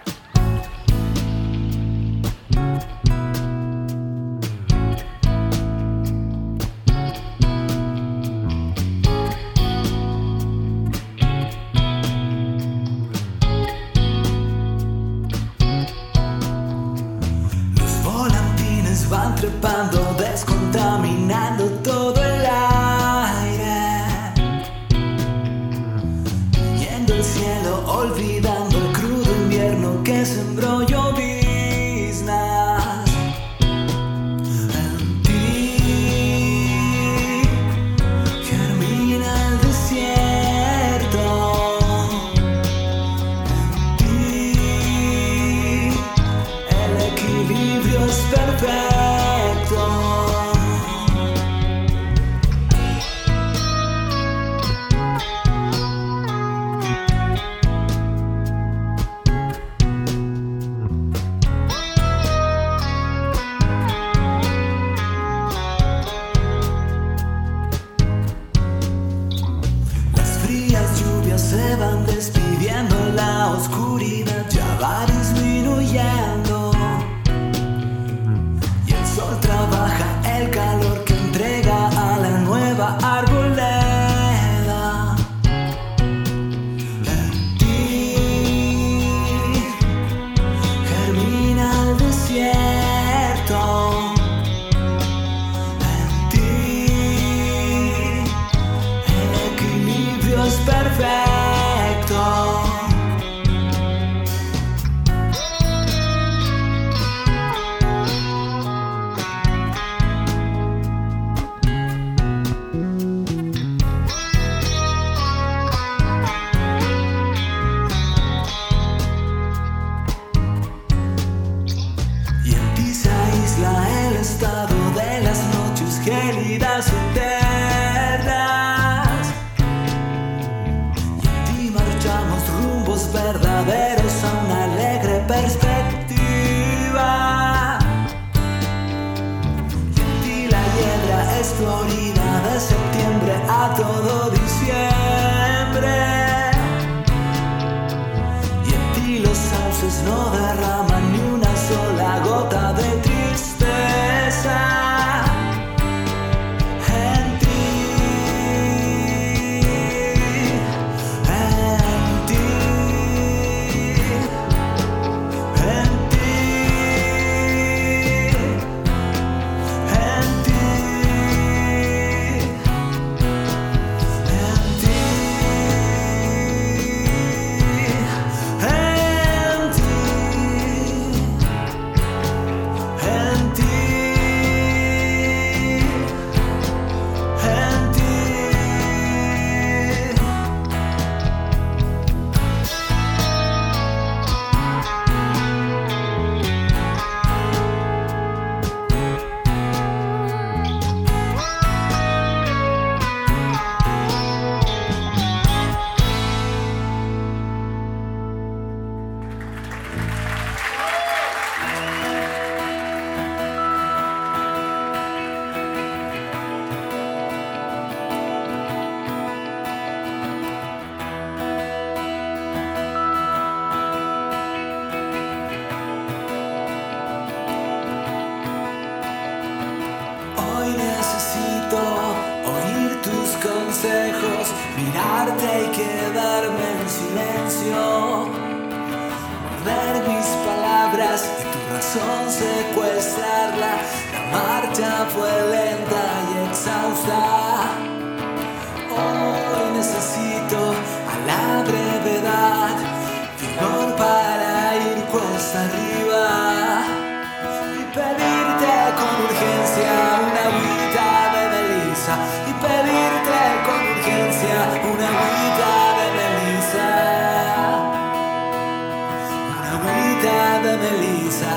Agüita 270.66 270.72
de 270.72 270.78
melisa 270.78 271.55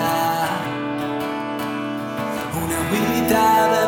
una 2.61 2.79
agüita 2.85 3.69
de 3.73 3.88